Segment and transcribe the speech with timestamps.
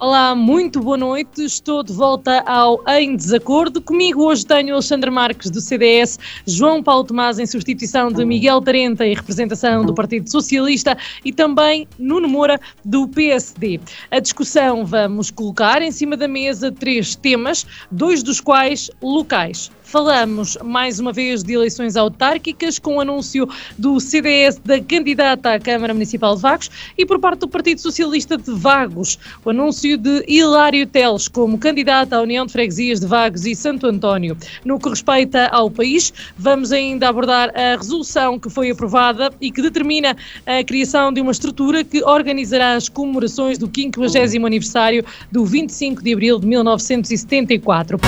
[0.00, 1.42] Olá, muito boa noite.
[1.44, 3.80] Estou de volta ao Em Desacordo.
[3.80, 9.04] Comigo hoje tenho Alexandre Marques, do CDS, João Paulo Tomás, em substituição de Miguel Tarenta,
[9.04, 13.80] em representação do Partido Socialista, e também Nuno Moura, do PSD.
[14.08, 19.68] A discussão vamos colocar em cima da mesa três temas, dois dos quais locais.
[19.88, 25.58] Falamos mais uma vez de eleições autárquicas, com o anúncio do CDS da candidata à
[25.58, 30.22] Câmara Municipal de Vagos e por parte do Partido Socialista de Vagos, o anúncio de
[30.28, 34.36] Hilário Teles como candidata à União de Freguesias de Vagos e Santo António.
[34.62, 39.62] No que respeita ao país, vamos ainda abordar a resolução que foi aprovada e que
[39.62, 40.14] determina
[40.44, 45.02] a criação de uma estrutura que organizará as comemorações do 50 aniversário
[45.32, 47.98] do 25 de abril de 1974.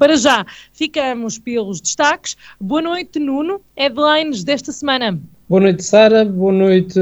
[0.00, 2.34] Para já, ficamos pelos destaques.
[2.58, 3.60] Boa noite, Nuno.
[3.76, 5.20] Headlines desta semana.
[5.46, 6.24] Boa noite, Sara.
[6.24, 6.98] Boa noite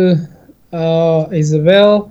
[0.73, 2.11] à Isabel.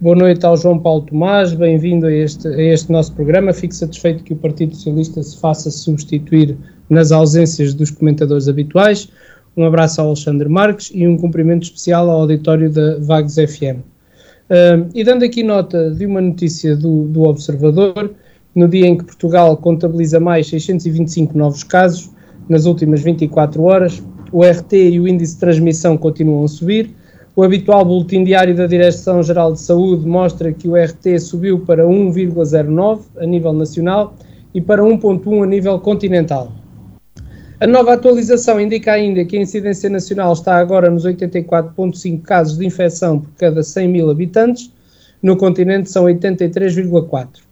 [0.00, 1.52] Boa noite ao João Paulo Tomás.
[1.52, 3.52] Bem-vindo a este, a este nosso programa.
[3.52, 6.56] Fico satisfeito que o Partido Socialista se faça substituir
[6.88, 9.10] nas ausências dos comentadores habituais.
[9.54, 13.84] Um abraço ao Alexandre Marques e um cumprimento especial ao auditório da Vagos FM.
[14.48, 18.14] Uh, e dando aqui nota de uma notícia do, do Observador,
[18.54, 22.10] no dia em que Portugal contabiliza mais 625 novos casos,
[22.48, 26.90] nas últimas 24 horas, o RT e o índice de transmissão continuam a subir.
[27.34, 33.00] O habitual boletim diário da Direção-Geral de Saúde mostra que o RT subiu para 1,09
[33.18, 34.14] a nível nacional
[34.54, 36.52] e para 1,1 a nível continental.
[37.58, 42.66] A nova atualização indica ainda que a incidência nacional está agora nos 84,5 casos de
[42.66, 44.72] infecção por cada 100 mil habitantes,
[45.22, 47.51] no continente são 83,4.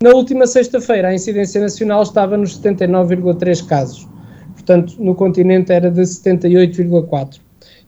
[0.00, 4.06] Na última sexta-feira, a incidência nacional estava nos 79,3 casos,
[4.52, 7.40] portanto, no continente era de 78,4.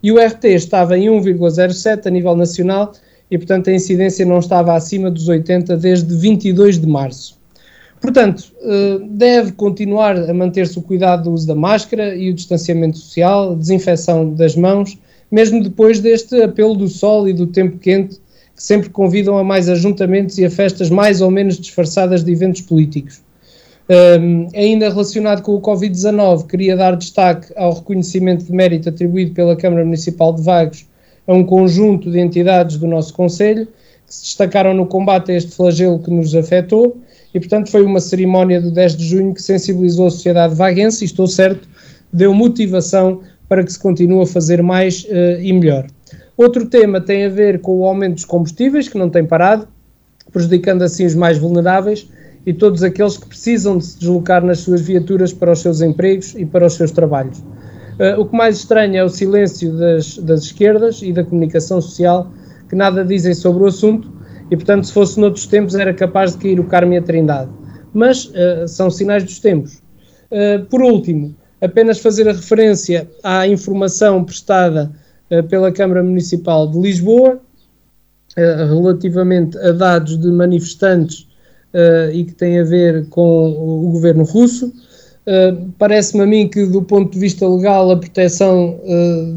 [0.02, 2.92] E o RT estava em 1,07 a nível nacional
[3.30, 7.38] e, portanto, a incidência não estava acima dos 80 desde 22 de março.
[8.00, 12.98] Portanto, eh, deve continuar a manter-se o cuidado do uso da máscara e o distanciamento
[12.98, 14.98] social, desinfecção das mãos,
[15.30, 18.19] mesmo depois deste apelo do sol e do tempo quente
[18.60, 22.60] que sempre convidam a mais ajuntamentos e a festas mais ou menos disfarçadas de eventos
[22.60, 23.22] políticos.
[23.88, 29.56] Um, ainda relacionado com o Covid-19, queria dar destaque ao reconhecimento de mérito atribuído pela
[29.56, 30.84] Câmara Municipal de Vagos
[31.26, 33.66] a um conjunto de entidades do nosso Conselho
[34.06, 36.98] que se destacaram no combate a este flagelo que nos afetou
[37.32, 41.06] e, portanto, foi uma cerimónia do 10 de junho que sensibilizou a sociedade vaguense e,
[41.06, 41.66] estou certo,
[42.12, 45.86] deu motivação para que se continue a fazer mais uh, e melhor.
[46.40, 49.68] Outro tema tem a ver com o aumento dos combustíveis, que não tem parado,
[50.32, 52.08] prejudicando assim os mais vulneráveis
[52.46, 56.34] e todos aqueles que precisam de se deslocar nas suas viaturas para os seus empregos
[56.34, 57.40] e para os seus trabalhos.
[57.40, 62.32] Uh, o que mais estranha é o silêncio das, das esquerdas e da comunicação social,
[62.70, 64.10] que nada dizem sobre o assunto,
[64.50, 67.50] e portanto, se fosse noutros tempos, era capaz de cair o Carme e a Trindade.
[67.92, 69.82] Mas uh, são sinais dos tempos.
[70.30, 74.90] Uh, por último, apenas fazer a referência à informação prestada
[75.48, 77.40] pela Câmara Municipal de Lisboa,
[78.36, 81.28] eh, relativamente a dados de manifestantes
[81.72, 84.72] eh, e que tem a ver com o governo russo.
[85.78, 88.80] Parece-me a mim que, do ponto de vista legal, a proteção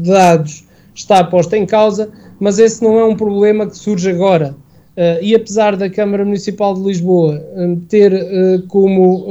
[0.02, 2.08] de dados está posta em causa,
[2.40, 4.56] mas esse não é um problema que surge agora.
[4.96, 9.26] Uh, e apesar da Câmara Municipal de Lisboa uh, ter uh, como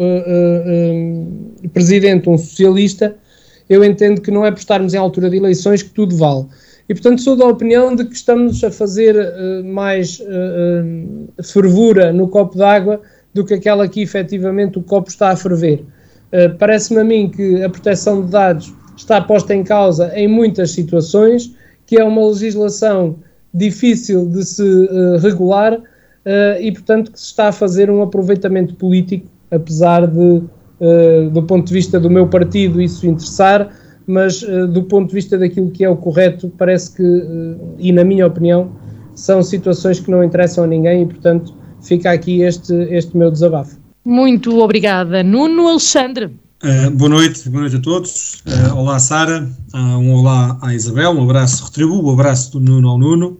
[1.74, 3.16] presidente um socialista,
[3.70, 6.46] eu entendo que não é por estarmos em altura de eleições que tudo vale.
[6.88, 12.12] E, portanto, sou da opinião de que estamos a fazer uh, mais uh, uh, fervura
[12.12, 13.02] no copo d'água
[13.34, 15.84] do que aquela que efetivamente o copo está a ferver.
[16.58, 21.56] Parece-me a mim que a proteção de dados está posta em causa em muitas situações,
[21.86, 23.18] que é uma legislação
[23.54, 24.64] difícil de se
[25.20, 25.80] regular
[26.60, 30.42] e, portanto, que se está a fazer um aproveitamento político, apesar de
[31.32, 33.70] do ponto de vista do meu partido, isso interessar,
[34.06, 37.92] mas uh, do ponto de vista daquilo que é o correto, parece que, uh, e
[37.92, 38.72] na minha opinião,
[39.16, 43.78] são situações que não interessam a ninguém e, portanto, fica aqui este, este meu desabafo.
[44.04, 45.24] Muito obrigada.
[45.24, 46.26] Nuno Alexandre.
[46.64, 48.42] Uh, boa noite, boa noite a todos.
[48.46, 49.50] Uh, olá, Sara.
[49.74, 53.40] Uh, um olá à Isabel, um abraço retribuo, um abraço do Nuno ao Nuno.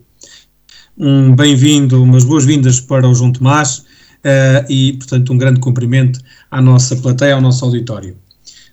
[0.98, 3.84] um bem-vindo, umas boas-vindas para o João Tomás
[4.24, 8.18] uh, e, portanto, um grande cumprimento à nossa plateia, ao nosso auditório.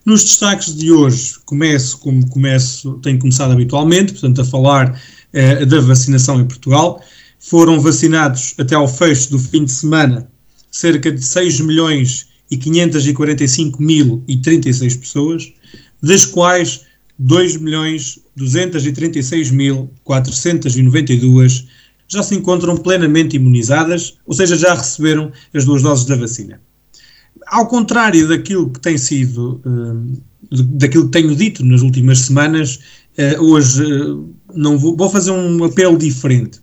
[0.05, 5.81] Nos destaques de hoje, começo como começo, tenho começado habitualmente, portanto, a falar uh, da
[5.81, 7.02] vacinação em Portugal.
[7.38, 10.29] Foram vacinados até ao fecho do fim de semana
[10.70, 15.52] cerca de 6 milhões e 545 mil e 36 pessoas,
[16.02, 16.82] das quais
[17.19, 21.67] 2 milhões 236 mil 492
[22.11, 26.61] já se encontram plenamente imunizadas, ou seja, já receberam as duas doses da vacina.
[27.47, 32.81] Ao contrário daquilo que tem sido, uh, daquilo que tenho dito nas últimas semanas,
[33.17, 36.61] uh, hoje uh, não vou, vou fazer um apelo diferente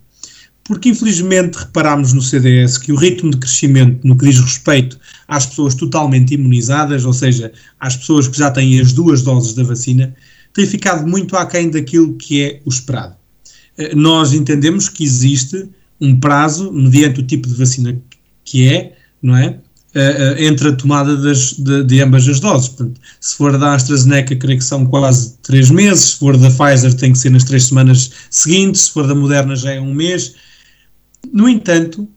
[0.68, 5.46] porque infelizmente reparámos no CDS que o ritmo de crescimento no que diz respeito às
[5.46, 7.50] pessoas totalmente imunizadas, ou seja,
[7.80, 10.14] às pessoas que já têm as duas doses da vacina,
[10.52, 13.16] tem ficado muito aquém daquilo que é o esperado.
[13.78, 15.68] Eh, nós entendemos que existe
[16.00, 17.96] um prazo, mediante o tipo de vacina
[18.44, 19.58] que é, não é?
[19.94, 22.68] Eh, eh, entre a tomada das, de, de, ambas as doses.
[22.68, 26.94] Portanto, se for da AstraZeneca, creio que são quase três meses, se for da Pfizer,
[26.94, 30.34] tem que ser nas três semanas seguintes, se for da Moderna, já é um mês
[31.32, 32.08] no entanto,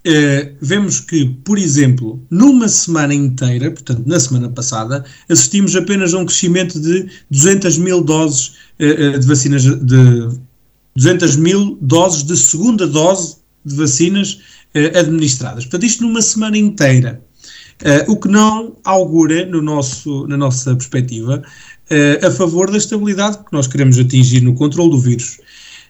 [0.00, 6.18] Uh, vemos que, por exemplo, numa semana inteira, portanto, na semana passada, assistimos apenas a
[6.18, 10.28] um crescimento de 200 mil doses uh, de vacinas, de
[10.96, 14.40] 200 mil doses de segunda dose de vacinas
[14.74, 15.64] uh, administradas.
[15.64, 17.22] Portanto, isto numa semana inteira.
[18.08, 21.42] o que não augura, no nosso, na nossa perspectiva,
[22.22, 25.38] a favor da estabilidade que nós queremos atingir no controle do vírus.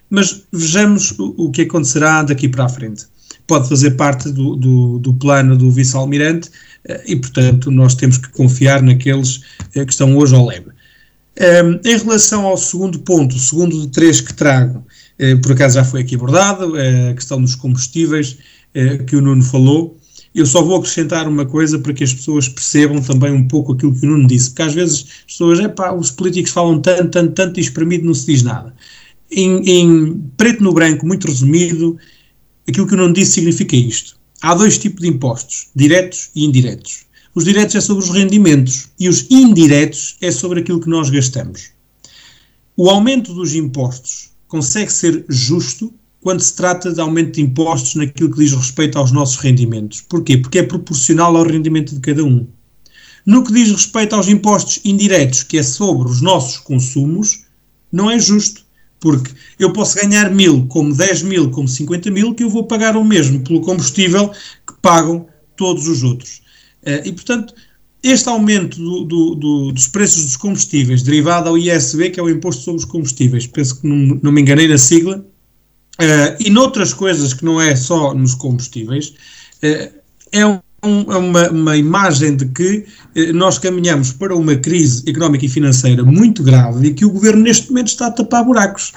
[0.09, 3.07] Mas vejamos o, o que acontecerá daqui para a frente.
[3.47, 6.51] Pode fazer parte do, do, do plano do vice-almirante
[6.85, 9.41] eh, e, portanto, nós temos que confiar naqueles
[9.75, 10.69] eh, que estão hoje ao leme.
[11.41, 14.90] Um, em relação ao segundo ponto, o segundo de três que trago, eh,
[15.43, 18.39] por acaso já foi aqui abordado, a questão dos combustíveis
[19.07, 19.99] que o Nuno falou.
[20.35, 23.95] Eu só vou acrescentar uma coisa para que as pessoas percebam também um pouco aquilo
[23.95, 27.11] que o Nuno disse, porque às vezes as pessoas, é pá, os políticos falam tanto,
[27.11, 28.73] tanto, tanto e espremido não se diz nada
[29.31, 31.97] em, em preto no branco, muito resumido,
[32.69, 34.19] aquilo que eu não disse significa isto.
[34.43, 37.05] Há dois tipos de impostos, diretos e indiretos.
[37.35, 41.71] Os diretos é sobre os rendimentos e os indiretos é sobre aquilo que nós gastamos.
[42.77, 48.31] O aumento dos impostos consegue ser justo quando se trata de aumento de impostos naquilo
[48.31, 50.03] que diz respeito aos nossos rendimentos.
[50.03, 50.37] Porquê?
[50.37, 52.47] Porque é proporcional ao rendimento de cada um.
[53.25, 57.45] No que diz respeito aos impostos indiretos, que é sobre os nossos consumos,
[57.91, 58.65] não é justo
[58.99, 62.97] porque eu posso ganhar mil, como 10 mil, como 50 mil, que eu vou pagar
[62.97, 65.27] o mesmo pelo combustível que pagam
[65.57, 66.43] todos os outros.
[66.83, 67.55] Uh, e, portanto,
[68.03, 72.31] este aumento do, do, do, dos preços dos combustíveis, derivado ao ISB, que é o
[72.31, 76.95] Imposto sobre os Combustíveis, penso que não, não me enganei na sigla, uh, e noutras
[76.95, 79.15] coisas que não é só nos combustíveis,
[79.63, 80.01] uh,
[80.33, 85.45] é um é uma, uma, imagem de que eh, nós caminhamos para uma crise económica
[85.45, 88.93] e financeira muito grave e que o governo neste momento está a tapar buracos.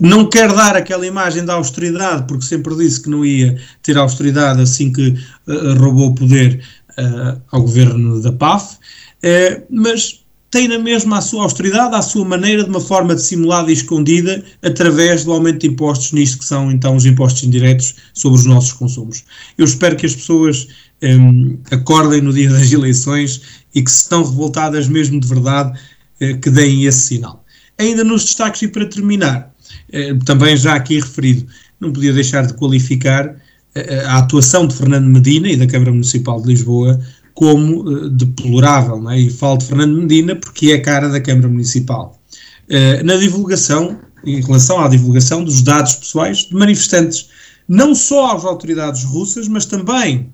[0.00, 4.60] Não quer dar aquela imagem da austeridade, porque sempre disse que não ia ter austeridade
[4.60, 5.10] assim que
[5.46, 6.60] uh, roubou o poder
[6.98, 12.24] uh, ao governo da PAF, uh, mas tem na mesma a sua austeridade, a sua
[12.24, 16.70] maneira, de uma forma dissimulada e escondida, através do aumento de impostos nisto que são
[16.72, 19.24] então os impostos indiretos sobre os nossos consumos.
[19.58, 20.68] Eu espero que as pessoas
[21.02, 23.42] um, acordem no dia das eleições
[23.74, 25.78] e que se estão revoltadas mesmo de verdade,
[26.22, 27.44] uh, que deem esse sinal.
[27.78, 29.54] Ainda nos destaques e para terminar,
[29.92, 31.46] uh, também já aqui referido,
[31.78, 33.36] não podia deixar de qualificar
[34.06, 37.00] a atuação de Fernando Medina e da Câmara Municipal de Lisboa
[37.34, 39.20] como deplorável, é?
[39.20, 42.18] e falo de Fernando Medina porque é a cara da Câmara Municipal.
[43.04, 47.28] na divulgação, em relação à divulgação dos dados pessoais de manifestantes,
[47.68, 50.32] não só às autoridades russas, mas também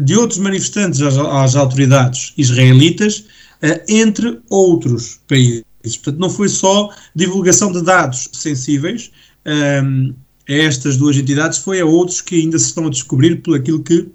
[0.00, 3.24] de outros manifestantes às, às autoridades israelitas,
[3.60, 5.64] eh, entre outros países.
[5.82, 9.10] Portanto, não foi só divulgação de dados sensíveis
[9.46, 10.14] um, ehm,
[10.48, 13.82] a estas duas entidades, foi a outros que ainda se estão a descobrir por aquilo
[13.82, 14.08] que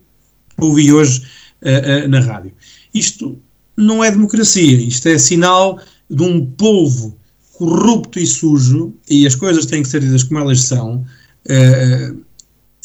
[0.57, 1.23] ouvi hoje
[1.61, 2.51] uh, uh, na rádio.
[2.93, 3.39] Isto
[3.75, 7.17] não é democracia, isto é sinal de um povo
[7.53, 11.05] corrupto e sujo, e as coisas têm que ser ditas como elas são,
[11.45, 12.23] uh,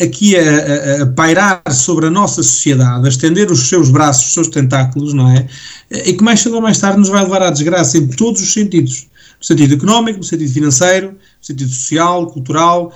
[0.00, 4.32] aqui a, a, a, pairar sobre a nossa sociedade, a estender os seus braços, os
[4.32, 5.46] seus tentáculos, não é?
[5.90, 8.52] E que mais cedo ou mais tarde nos vai levar à desgraça em todos os
[8.52, 9.06] sentidos.
[9.38, 12.92] No sentido económico, no sentido financeiro, no sentido social, cultural,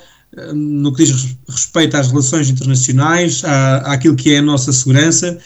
[0.53, 5.37] no que diz respeito às relações internacionais, à, àquilo que é a nossa segurança,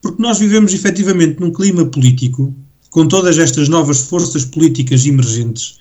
[0.00, 2.54] porque nós vivemos efetivamente num clima político,
[2.90, 5.78] com todas estas novas forças políticas emergentes,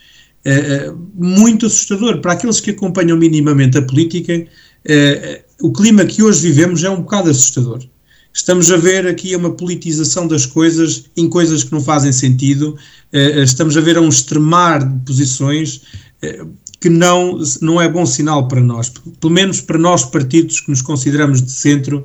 [1.13, 2.19] muito assustador.
[2.21, 4.47] Para aqueles que acompanham minimamente a política,
[5.61, 7.83] o clima que hoje vivemos é um bocado assustador.
[8.33, 12.75] Estamos a ver aqui uma politização das coisas em coisas que não fazem sentido,
[13.43, 15.81] estamos a ver um extremar de posições
[16.83, 20.81] que não, não é bom sinal para nós, pelo menos para nós partidos que nos
[20.81, 22.03] consideramos de centro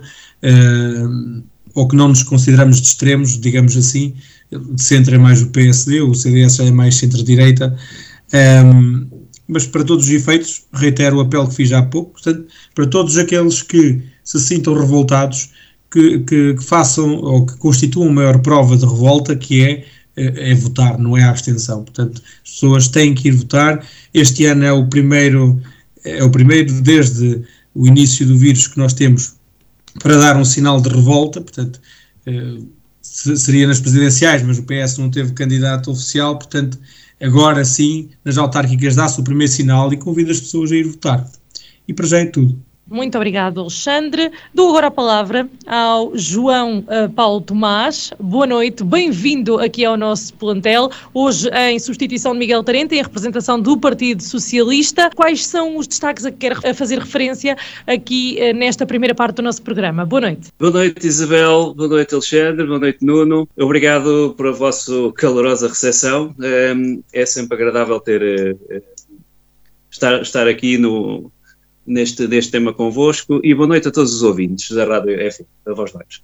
[1.74, 4.14] ou que não nos consideramos de extremos, digamos assim,
[4.52, 7.76] de centro é mais o PSD, o CDS é mais centro-direita,
[8.64, 9.04] um,
[9.48, 13.18] mas para todos os efeitos, reitero o apelo que fiz há pouco, portanto, para todos
[13.18, 15.50] aqueles que se sintam revoltados,
[15.90, 19.84] que, que, que façam ou que constituam a maior prova de revolta, que é,
[20.18, 21.84] é, é, votar, não é a abstenção.
[21.84, 23.86] Portanto, as pessoas têm que ir votar.
[24.20, 25.60] Este ano é o primeiro,
[26.04, 27.42] é o primeiro desde
[27.74, 29.36] o início do vírus que nós temos
[30.00, 31.80] para dar um sinal de revolta, portanto,
[32.26, 32.58] eh,
[33.00, 36.78] seria nas presidenciais, mas o PS não teve candidato oficial, portanto,
[37.20, 41.28] agora sim, nas autárquicas dá-se o primeiro sinal e convida as pessoas a ir votar.
[41.86, 42.60] E para já é tudo.
[42.90, 44.32] Muito obrigado, Alexandre.
[44.54, 48.12] Dou agora a palavra ao João uh, Paulo Tomás.
[48.18, 50.90] Boa noite, bem-vindo aqui ao nosso plantel.
[51.12, 55.10] Hoje, em substituição de Miguel Tarente, em representação do Partido Socialista.
[55.14, 59.42] Quais são os destaques a que quer fazer referência aqui uh, nesta primeira parte do
[59.42, 60.06] nosso programa?
[60.06, 60.48] Boa noite.
[60.58, 61.74] Boa noite, Isabel.
[61.74, 62.66] Boa noite, Alexandre.
[62.66, 63.46] Boa noite, Nuno.
[63.58, 66.34] Obrigado por a vossa calorosa recepção.
[66.38, 68.56] Um, ehm, é sempre agradável ter.
[68.70, 68.82] Uh,
[69.90, 71.30] estar, estar aqui no,
[71.88, 75.72] neste, neste tema convosco e boa noite a todos os ouvintes da Rádio F, da
[75.72, 76.22] Voz Lives.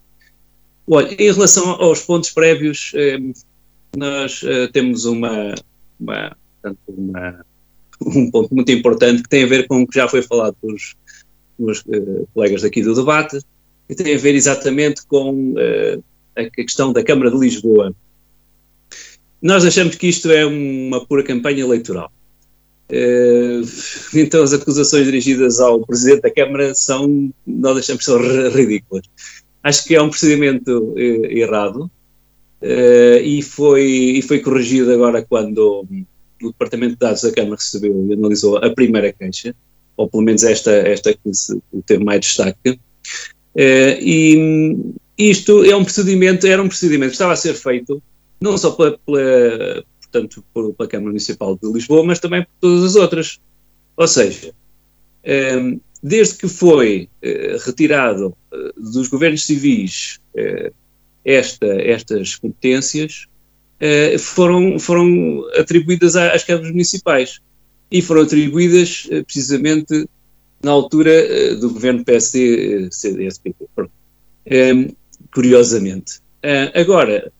[0.86, 3.18] Olha, em relação aos pontos prévios, eh,
[3.96, 5.54] nós eh, temos uma,
[5.98, 6.36] uma,
[6.86, 7.46] uma,
[8.02, 10.94] um ponto muito importante que tem a ver com o que já foi falado pelos,
[11.56, 13.40] pelos eh, colegas daqui do debate,
[13.88, 15.54] que tem a ver exatamente com
[16.36, 17.94] a questão da Câmara de Lisboa.
[19.40, 22.10] Nós achamos que isto é uma pura campanha eleitoral.
[22.88, 23.60] Eh,
[24.14, 28.18] então as acusações dirigidas ao Presidente da Câmara são, nós achamos são
[28.50, 29.04] ridículas.
[29.62, 31.90] Acho que é um procedimento eh, errado
[32.60, 35.86] uh, e, foi, e foi corrigido agora quando
[36.42, 39.54] o Departamento de Dados da Câmara recebeu e analisou a primeira queixa,
[39.96, 41.30] ou pelo menos esta, esta que
[41.86, 42.78] teve mais destaque.
[43.56, 44.76] E
[45.16, 48.02] isto é um procedimento, era um procedimento que estava a ser feito
[48.40, 49.84] não só pela, pela
[50.14, 53.40] tanto pela Câmara Municipal de Lisboa, mas também por todas as outras.
[53.96, 54.54] Ou seja,
[55.24, 60.72] ehm, desde que foi eh, retirado eh, dos governos civis eh,
[61.24, 63.26] esta, estas competências,
[64.18, 67.40] foram, foram atribuídas às câmaras municipais.
[67.90, 70.08] E foram atribuídas precisamente
[70.62, 73.66] na altura do governo PSD, CDS-PP.
[74.46, 74.88] Ehm,
[75.32, 76.20] curiosamente.
[76.74, 77.30] agora,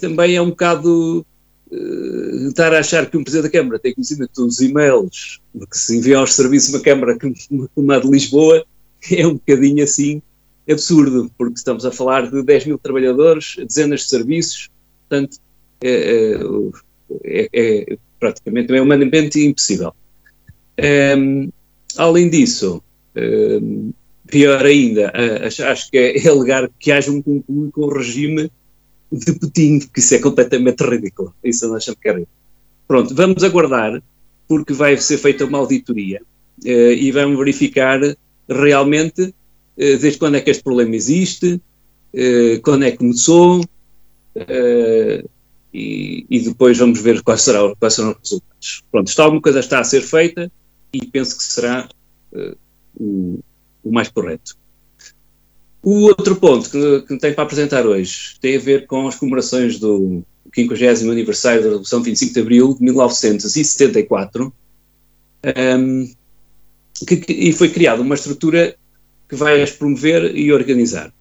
[0.00, 1.24] também é um bocado
[1.70, 5.96] uh, estar a achar que um Presidente da Câmara tem conhecimento dos e-mails que se
[5.96, 8.64] enviam aos serviços de uma Câmara como a de Lisboa
[9.10, 10.22] é um bocadinho assim
[10.68, 14.68] absurdo, porque estamos a falar de 10 mil trabalhadores, dezenas de serviços,
[15.08, 15.38] portanto,
[15.80, 16.40] é,
[17.24, 19.92] é, é praticamente é humanamente impossível.
[20.78, 21.48] Um, ehm,
[21.96, 22.82] além disso,
[23.14, 23.90] um, ehm,
[24.26, 25.12] pior ainda,
[25.46, 28.50] acho, acho que é alegar que haja um concluo com o regime
[29.10, 31.34] de Putin, que isso é completamente ridículo.
[31.42, 32.24] Isso não achamos que é.
[32.86, 34.02] Pronto, vamos aguardar,
[34.48, 36.22] porque vai ser feita uma auditoria
[36.64, 38.00] uh, e vamos verificar
[38.48, 39.32] realmente uh,
[39.76, 43.64] desde quando é que este problema existe, uh, quando é que começou,
[45.72, 48.84] e, e, depois vamos ver quais, será, quais serão os resultados.
[48.90, 50.52] Pronto, está alguma coisa está a ser feita
[50.92, 51.88] e penso que será
[52.98, 53.40] o,
[53.82, 54.56] o mais correto.
[55.86, 59.78] O outro ponto que, que tenho para apresentar hoje tem a ver com as comemorações
[59.78, 64.52] do 50 aniversário da Revolução 25 de Abril de 1974,
[65.78, 66.12] um,
[67.06, 68.74] que, que, e foi criada uma estrutura
[69.28, 71.14] que vai as promover e organizar.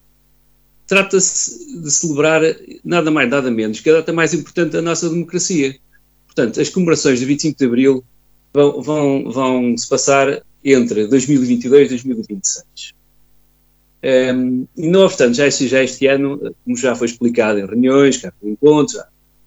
[0.88, 2.42] Trata-se de celebrar
[2.84, 5.78] nada mais, nada menos que a data mais importante da nossa democracia.
[6.26, 8.04] Portanto, as comemorações de 25 de Abril
[8.52, 12.95] vão, vão, vão se passar entre 2022 e 2026.
[14.06, 19.02] Um, não obstante, já este, já este ano, como já foi explicado em reuniões, encontros,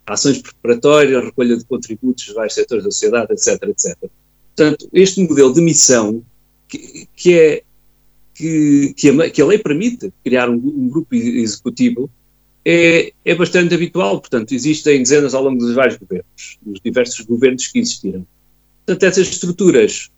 [0.04, 3.96] ações preparatórias, recolha de contributos de vários setores da sociedade, etc, etc.
[4.56, 6.22] Portanto, este modelo de missão
[6.66, 7.62] que, que é
[8.34, 12.08] que, que, a, que, a, lei permite criar um, um grupo executivo
[12.64, 17.66] é, é, bastante habitual, portanto, existem dezenas ao longo dos vários governos, dos diversos governos
[17.66, 18.26] que existiram.
[18.84, 20.10] Portanto, essas estruturas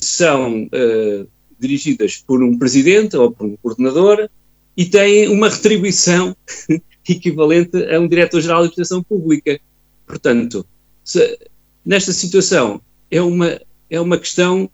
[0.00, 4.28] são uh, dirigidas por um presidente ou por um coordenador
[4.76, 6.36] e têm uma retribuição
[7.08, 9.58] equivalente a um diretor-geral de administração pública.
[10.06, 10.66] Portanto,
[11.02, 11.38] se,
[11.84, 14.68] nesta situação é uma, é uma questão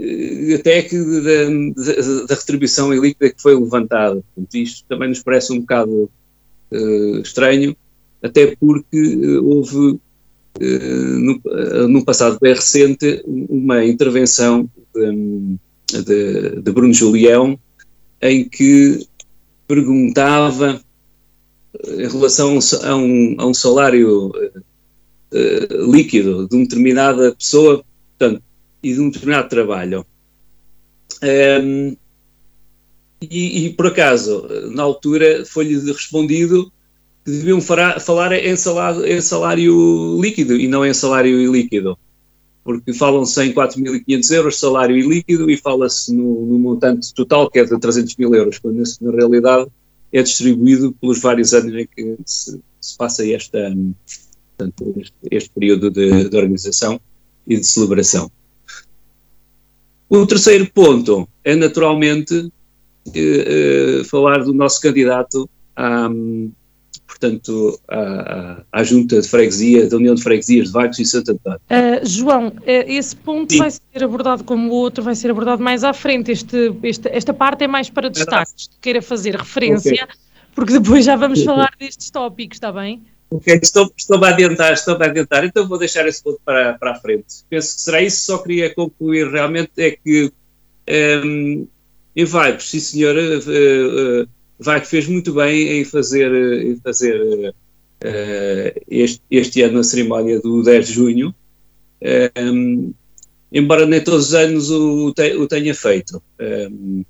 [0.00, 4.22] uh, até que da, da, retribuição ilíquida que foi levantada.
[4.54, 6.10] Isto também nos parece um bocado
[6.70, 7.76] uh, estranho,
[8.22, 10.00] até porque houve
[10.58, 11.38] no,
[11.86, 15.58] no, passado bem recente uma intervenção de,
[15.92, 17.58] de, de Bruno Julião
[18.20, 19.06] em que
[19.66, 20.80] perguntava
[21.84, 27.84] em relação a um, a um salário uh, líquido de uma determinada pessoa
[28.18, 28.42] portanto,
[28.82, 30.06] e de um determinado trabalho.
[31.22, 31.96] Um, ehm,
[33.20, 36.70] e, e, por acaso, na altura, foi-lhe respondido
[37.24, 41.98] que deviam falar em salário, em salário líquido e não em salário ilíquido
[42.66, 47.64] porque falam-se em 4.500 euros salário ilíquido e fala-se no, no, montante total, que é
[47.64, 49.68] de 300 mil euros, quando na realidade
[50.12, 53.72] é distribuído pelos vários anos em que se, se passa esta,
[54.56, 57.00] portanto, este, este, período de, de, organização
[57.46, 58.28] e de celebração.
[60.08, 62.52] O terceiro ponto é naturalmente
[63.14, 66.10] eh, eh, falar do nosso candidato à,
[67.18, 71.60] portanto, à, à, Junta de Freguesia, da União de Freguesias de Vagos e Santo António.
[71.70, 73.58] Uh, João, uh, esse ponto Sim.
[73.58, 76.30] vai ser abordado como o outro, vai ser abordado mais à frente.
[76.30, 80.16] Este, este esta parte é mais para destaques, que queira fazer referência, okay.
[80.54, 83.02] porque depois já vamos falar destes tópicos, está bem?
[83.30, 86.92] Ok, estou, estou a adiantar, estou a adiantar, então vou deixar esse ponto para, para
[86.92, 87.24] a frente.
[87.48, 90.30] Penso que será isso, só queria concluir realmente é que um,
[90.86, 91.66] ehm,
[92.14, 96.32] em Vagos, sim senhora, uh, uh, vai que fez muito bem em fazer,
[96.62, 101.34] em fazer uh, este, este, ano a cerimónia do 10 de junho,
[102.52, 102.92] um,
[103.52, 106.22] embora nem todos os anos o, o tenha feito.
[106.40, 107.04] Um,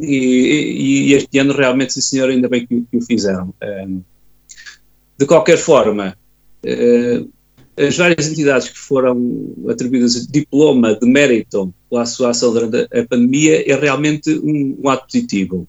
[0.00, 3.54] e, e, este ano realmente, sim senhor, ainda bem que, que o fizeram.
[3.62, 4.02] Um,
[5.16, 6.16] de qualquer forma,
[6.64, 7.30] uh,
[7.76, 13.70] as várias entidades que foram atribuídas diploma de mérito pela sua ação durante a pandemia
[13.70, 15.66] é realmente um, um ato positivo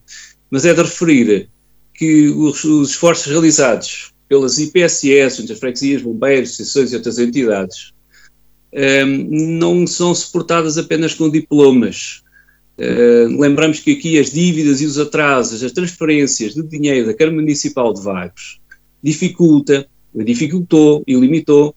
[0.55, 1.49] mas é de referir
[1.93, 7.91] que os, os esforços realizados pelas IPSS, juntas freguesias, bombeiros, associações e outras entidades,
[8.71, 9.27] um, ehm,
[9.59, 12.23] não são suportadas apenas com diplomas.
[12.77, 17.35] Uh, lembramos que aqui as dívidas e os atrasos, as transferências de dinheiro da Câmara
[17.35, 18.61] Municipal de Vagos
[19.03, 21.75] dificulta, dificultou e limitou,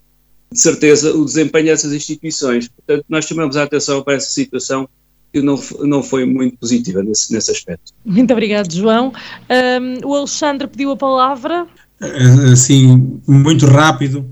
[0.53, 2.69] de certeza, o desempenho dessas instituições.
[2.69, 4.89] Portanto, nós chamamos a atenção para essa situação
[5.33, 7.93] que não, não foi muito positiva nesse, nesse aspecto.
[8.05, 9.13] Muito obrigado, João.
[9.51, 11.67] Um, o Alexandre pediu a palavra.
[12.53, 14.27] Assim, muito rápido.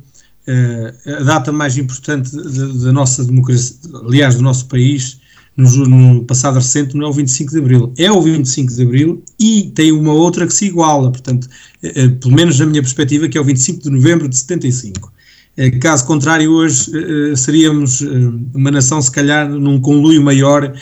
[0.49, 5.19] Uh, a data mais importante da nossa democracia, aliás, do nosso país,
[5.57, 9.25] no, no, passado recente, não é o 25 de Abril, é o 25 de Abril
[9.41, 11.49] e tem uma outra que se iguala, portanto,
[11.83, 15.13] uh, pelo menos na minha perspectiva, que é o 25 de Novembro de 75.
[15.57, 18.07] Eh, caso contrário, hoje eh, seríamos eh,
[18.55, 20.73] uma nação, se calhar, num conluio maior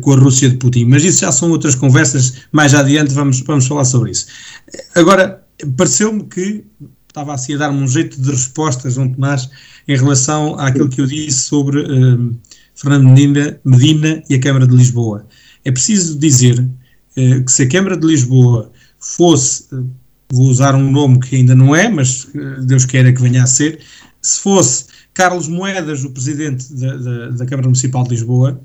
[0.00, 0.86] com a Rússia de Putin.
[0.86, 4.26] Mas isso já são outras conversas, mais adiante vamos, vamos falar sobre isso.
[4.96, 5.44] Agora,
[5.76, 6.64] pareceu-me que
[7.08, 9.48] estava assim a dar-me um jeito de resposta, João Tomás,
[9.86, 11.84] em relação àquilo que eu disse sobre
[12.74, 15.24] Fernando Medina, Medina e a Câmara de Lisboa.
[15.64, 16.68] É preciso dizer
[17.14, 19.66] que se a Câmara de Lisboa fosse,
[20.32, 22.26] vou usar um nome que ainda não é, mas
[22.66, 23.78] Deus queira que venha a ser,
[24.22, 28.60] se fosse Carlos Moedas, o presidente da, da, da Câmara Municipal de Lisboa,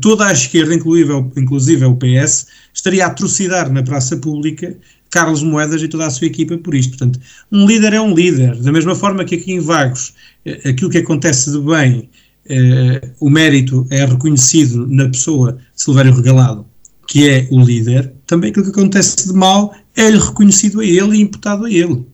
[0.00, 4.76] toda a esquerda, inclusive, o PS, estaria a atrocidar na praça pública
[5.10, 6.90] Carlos Moedas e toda a sua equipa por isto.
[6.90, 7.18] Portanto,
[7.50, 8.56] um líder é um líder.
[8.56, 10.14] Da mesma forma que aqui em Vagos,
[10.44, 12.10] eh, aquilo que acontece de bem,
[12.46, 16.66] eh, o mérito é reconhecido na pessoa de Silvério Regalado,
[17.06, 21.22] que é o líder, também aquilo que acontece de mal é-lhe reconhecido a ele e
[21.22, 22.06] imputado a ele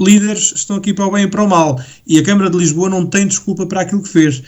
[0.00, 1.80] líderes estão aqui para o bem e para o mal.
[2.06, 4.42] E a Câmara de Lisboa não tem desculpa para aquilo que fez.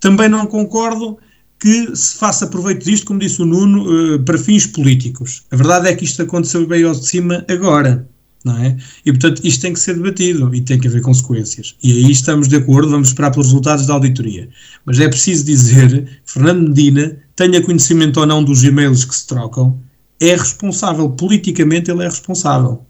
[0.00, 1.18] Também não concordo
[1.58, 5.44] que se faça proveito disto, como disse o Nuno, eh, para fins políticos.
[5.50, 8.08] A verdade é que isto aconteceu bem ao de cima agora.
[8.44, 8.76] Não é?
[9.04, 11.74] E, portanto, isto tem que ser debatido e tem que haver consequências.
[11.82, 14.48] E aí estamos de acordo, vamos esperar pelos resultados da auditoria.
[14.84, 19.80] Mas é preciso dizer, Fernando Medina, tenha conhecimento ou não dos e-mails que se trocam,
[20.20, 22.86] é responsável, politicamente ele é responsável.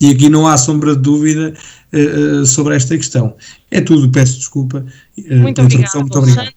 [0.00, 1.54] E aqui não há sombra de dúvida
[1.94, 3.34] uh, sobre esta questão.
[3.70, 4.84] É tudo, peço desculpa.
[5.18, 6.52] Uh, muito, obrigado, muito obrigado.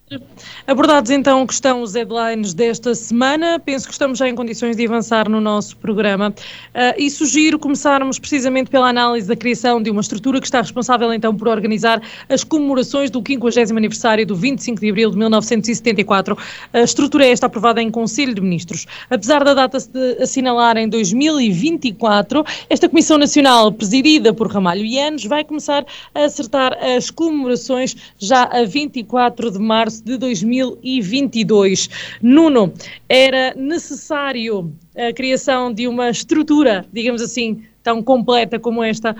[0.65, 4.85] Abordados então que estão os headlines desta semana, penso que estamos já em condições de
[4.85, 10.01] avançar no nosso programa uh, e sugiro começarmos precisamente pela análise da criação de uma
[10.01, 14.89] estrutura que está responsável então por organizar as comemorações do 50 aniversário do 25 de
[14.89, 16.37] abril de 1974.
[16.73, 18.85] A estrutura é esta aprovada em Conselho de Ministros.
[19.09, 19.89] Apesar da data se
[20.21, 27.09] assinalar em 2024, esta Comissão Nacional, presidida por Ramalho Yanes, vai começar a acertar as
[27.11, 31.89] comemorações já a 24 de março de 2022.
[32.21, 32.73] Nuno,
[33.07, 39.15] era necessário a criação de uma estrutura, digamos assim, tão completa como esta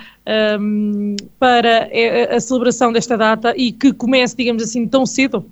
[0.60, 1.90] um, para
[2.36, 5.46] a celebração desta data e que comece, digamos assim, tão cedo?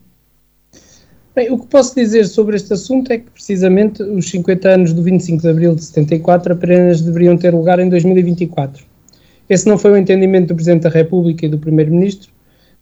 [1.35, 5.03] Bem, o que posso dizer sobre este assunto é que precisamente os 50 anos do
[5.03, 8.85] 25 de Abril de 74 apenas deveriam ter lugar em 2024.
[9.49, 12.31] Esse não foi o entendimento do Presidente da República e do Primeiro-Ministro,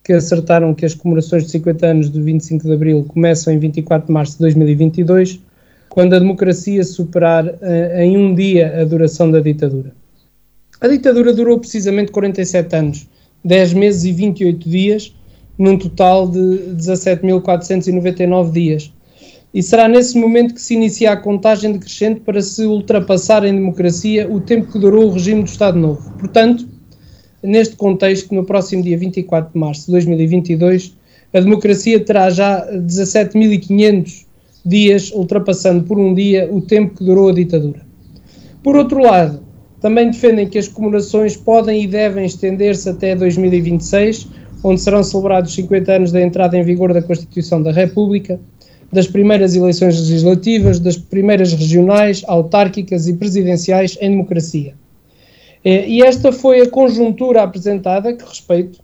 [0.03, 4.07] que acertaram que as comemorações de 50 anos do 25 de Abril começam em 24
[4.07, 5.39] de Março de 2022,
[5.89, 9.93] quando a democracia superar uh, em um dia a duração da ditadura.
[10.81, 13.07] A ditadura durou precisamente 47 anos,
[13.45, 15.15] 10 meses e 28 dias,
[15.57, 16.39] num total de
[16.75, 18.91] 17.499 dias.
[19.53, 24.27] E será nesse momento que se inicia a contagem decrescente para se ultrapassar em democracia
[24.27, 26.11] o tempo que durou o regime do Estado Novo.
[26.17, 26.67] Portanto,
[27.43, 30.95] neste contexto, no próximo dia 24 de março de 2022,
[31.33, 34.25] a democracia terá já 17.500
[34.65, 37.81] dias, ultrapassando por um dia o tempo que durou a ditadura.
[38.63, 39.41] Por outro lado,
[39.81, 44.29] também defendem que as comemorações podem e devem estender-se até 2026,
[44.63, 48.39] onde serão celebrados 50 anos da entrada em vigor da Constituição da República,
[48.93, 54.75] das primeiras eleições legislativas, das primeiras regionais, autárquicas e presidenciais em democracia.
[55.65, 58.79] É, e esta foi a conjuntura apresentada, que respeito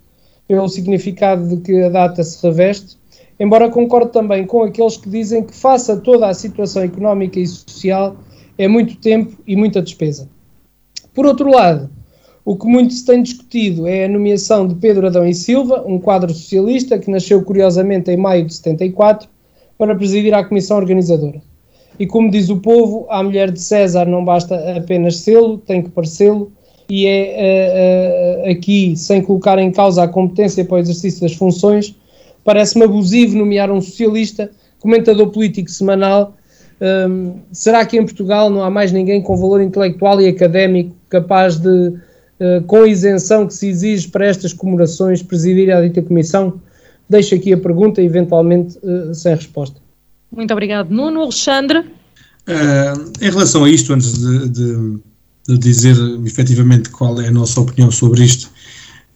[0.47, 2.97] pelo significado de que a data se reveste,
[3.39, 7.45] embora concorde também com aqueles que dizem que, face a toda a situação económica e
[7.45, 8.17] social,
[8.57, 10.27] é muito tempo e muita despesa.
[11.13, 11.89] Por outro lado,
[12.43, 15.99] o que muito se tem discutido é a nomeação de Pedro Adão e Silva, um
[15.99, 19.29] quadro socialista que nasceu curiosamente em maio de 74,
[19.79, 21.41] para presidir a comissão organizadora.
[21.97, 25.89] E como diz o povo, à mulher de César não basta apenas sê-lo, tem que
[25.89, 26.51] parecê-lo,
[26.87, 31.33] e é uh, uh, aqui, sem colocar em causa a competência para o exercício das
[31.33, 31.95] funções,
[32.43, 36.35] parece-me abusivo nomear um socialista, comentador político semanal.
[37.09, 41.57] Um, será que em Portugal não há mais ninguém com valor intelectual e académico capaz
[41.57, 41.93] de
[42.39, 46.61] eh, com a isenção que se exige para estas comemorações, presidir a dita comissão?
[47.09, 49.81] Deixo aqui a pergunta, eventualmente uh, sem resposta.
[50.31, 50.91] Muito obrigado.
[50.91, 51.79] Nuno Alexandre.
[51.79, 54.99] Uh, em relação a isto, antes de, de,
[55.47, 55.95] de, dizer
[56.25, 58.51] efetivamente qual é a nossa opinião sobre isto,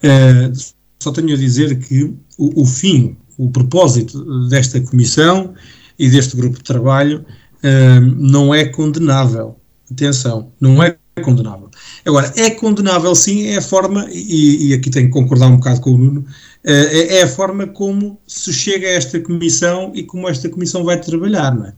[0.04, 5.54] uh, só tenho a dizer que o, o, fim, o propósito desta comissão
[6.00, 7.24] e deste grupo de trabalho
[8.18, 9.56] não é condenável.
[9.90, 11.70] Atenção, não é condenável.
[12.06, 15.80] Agora, é condenável sim, é a forma, e, e aqui tenho que concordar um bocado
[15.82, 16.26] com o Nuno,
[16.64, 21.00] é, é a forma como se chega a esta comissão e como esta comissão vai
[21.00, 21.74] trabalhar, não é?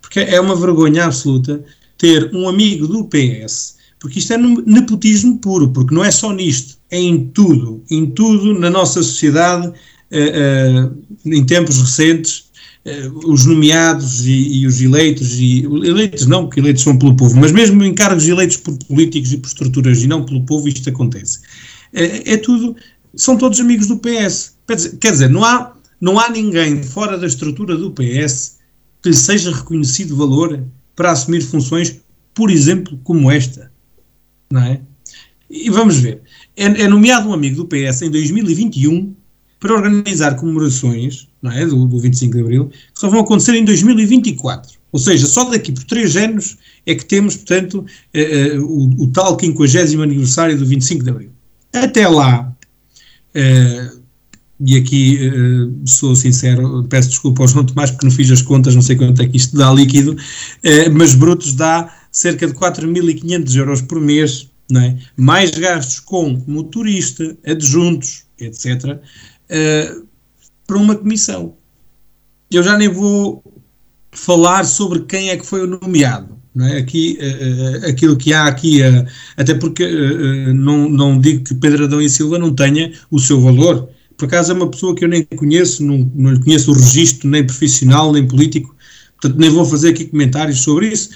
[0.00, 1.62] Porque é uma vergonha absoluta
[1.98, 6.78] ter um amigo do PS, porque isto é nepotismo puro, porque não é só nisto,
[6.90, 12.50] é em tudo, em tudo na nossa sociedade, uh, uh, em tempos recentes,
[13.26, 17.52] os nomeados e, e, os eleitos, e eleitos não, porque eleitos são pelo povo, mas
[17.52, 21.40] mesmo em cargos eleitos por políticos e por estruturas e não pelo povo, isto acontece.
[21.92, 22.74] É tudo,
[23.14, 24.56] são todos amigos do PS.
[25.00, 28.58] Quer dizer, não há, não há ninguém fora da estrutura do PS
[29.02, 30.62] que lhe seja reconhecido valor
[30.94, 32.00] para assumir funções,
[32.34, 33.72] por exemplo, como esta.
[34.52, 34.80] Não é?
[35.48, 36.22] E vamos ver.
[36.56, 39.14] É, é nomeado um amigo do PS em 2021
[39.58, 43.64] para organizar comemorações não é, do, do 25 de Abril, que só vão acontecer em
[43.64, 44.78] 2024.
[44.92, 49.06] Ou seja, só daqui por três anos é que temos, portanto, eh, eh, o, o,
[49.08, 51.30] tal 50 aniversário do 25 de Abril.
[51.72, 52.54] Até lá,
[53.34, 53.90] eh,
[54.60, 58.74] e aqui uh, sou sincero, peço desculpa ao João Tomás porque não fiz as contas,
[58.74, 63.56] não sei quanto é que isto dá líquido, uh, mas brutos dá cerca de 4.500
[63.56, 64.98] euros por mês, não é?
[65.16, 70.06] mais gastos com motorista, adjuntos, etc., uh,
[70.66, 71.56] para uma comissão.
[72.50, 73.42] Eu já nem vou
[74.12, 76.39] falar sobre quem é que foi o nomeado.
[76.54, 76.78] Não é?
[76.78, 81.84] Aqui, uh, aquilo que há aqui, uh, até porque uh, não, não digo que Pedro
[81.84, 83.88] Adão e Silva não tenha o seu valor.
[84.16, 87.46] Por acaso é uma pessoa que eu nem conheço, não, não conheço o registro, nem
[87.46, 88.74] profissional, nem político,
[89.18, 91.08] portanto nem vou fazer aqui comentários sobre isso,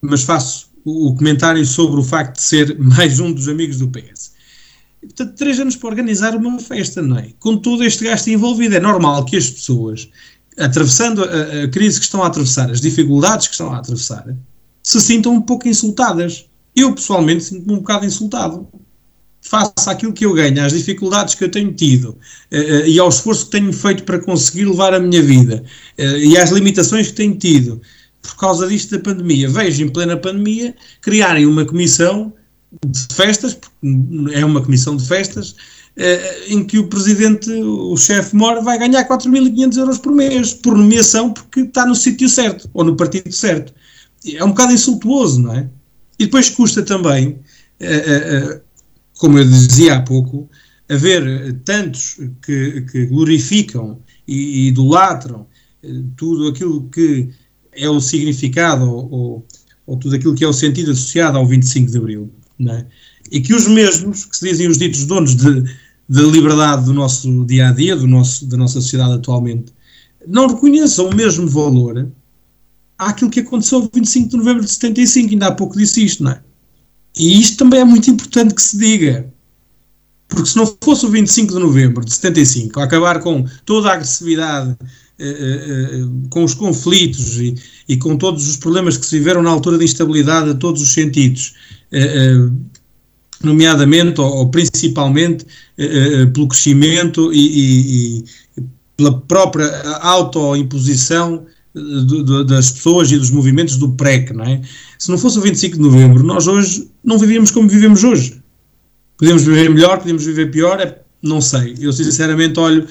[0.00, 4.32] mas faço o comentário sobre o facto de ser mais um dos amigos do PS.
[5.00, 7.30] Portanto, três anos para organizar uma festa, não é?
[7.40, 10.08] Com todo este gasto envolvido, é normal que as pessoas
[10.58, 14.24] atravessando a, a, crise que estão a atravessar, as dificuldades que estão a atravessar,
[14.82, 16.46] se sintam um pouco insultadas.
[16.74, 18.68] Eu, pessoalmente, sinto-me um bocado insultado.
[19.40, 22.10] Face àquilo que eu ganho, às dificuldades que eu tenho tido
[22.52, 25.64] uh, e ao esforço que tenho feito para conseguir levar a minha vida
[25.98, 27.82] uh, e às limitações que tenho tido
[28.22, 29.48] por causa disto da pandemia.
[29.48, 32.32] Vejo em plena pandemia criarem uma comissão
[32.86, 33.58] de festas,
[34.32, 35.81] é uma comissão de festas, eh,
[36.48, 41.32] em que o presidente, o chefe Mora, vai ganhar 4.500 euros por mês, por nomeação,
[41.32, 43.74] porque está no sítio certo, ou no partido certo.
[44.26, 45.68] É um bocado insultuoso, não é?
[46.18, 47.38] E depois custa também,
[49.18, 50.48] como eu dizia há pouco,
[50.88, 55.46] haver tantos que, que glorificam e, idolatram
[56.16, 57.30] tudo aquilo que
[57.72, 59.46] é o significado ou, ou,
[59.86, 62.30] ou, tudo aquilo que é o sentido associado ao 25 de Abril,
[62.68, 62.84] é?
[63.30, 65.64] e que os mesmos, que se dizem os ditos donos de,
[66.08, 69.72] de liberdade do nosso dia a dia, do nosso, da nossa sociedade atualmente,
[70.26, 72.08] não reconheçam o mesmo valor
[72.98, 76.32] àquilo que aconteceu no 25 de novembro de 75, ainda há pouco disse isto, não
[76.32, 76.40] é?
[77.16, 79.30] E isto também é muito importante que se diga.
[80.28, 83.94] Porque se não fosse o 25 de novembro de 75, a acabar com toda a
[83.94, 84.76] agressividade
[85.18, 87.54] eh, eh, eh, com os conflitos e,
[87.86, 90.92] e, com todos os problemas que se viveram na altura de instabilidade a todos os
[90.92, 91.54] sentidos,
[93.44, 95.46] nomeadamente ou, ou principalmente
[96.32, 98.24] pelo crescimento e, e,
[98.58, 98.62] e
[98.96, 99.66] pela própria
[100.00, 101.44] autoimposição
[102.46, 104.60] das pessoas e dos movimentos do PREC, não é?
[104.98, 108.42] Se não fosse o 25 de novembro, nós hoje não vivíamos como vivemos hoje.
[109.16, 111.74] Podíamos viver melhor, podíamos viver pior, é, não sei.
[111.80, 112.86] Eu sinceramente olho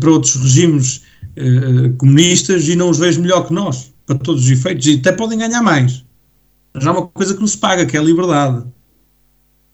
[0.00, 1.02] para outros regimes
[1.36, 5.12] uh, comunistas e não os vejo melhor que nós, para todos os efeitos, e até
[5.12, 6.04] podem ganhar mais.
[6.72, 8.64] Mas há uma coisa que não se paga, que é a liberdade.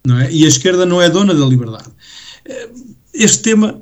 [0.06, 0.32] Não é?
[0.32, 1.90] E a esquerda não é dona da liberdade.
[2.44, 2.70] Eh,
[3.14, 3.80] este tema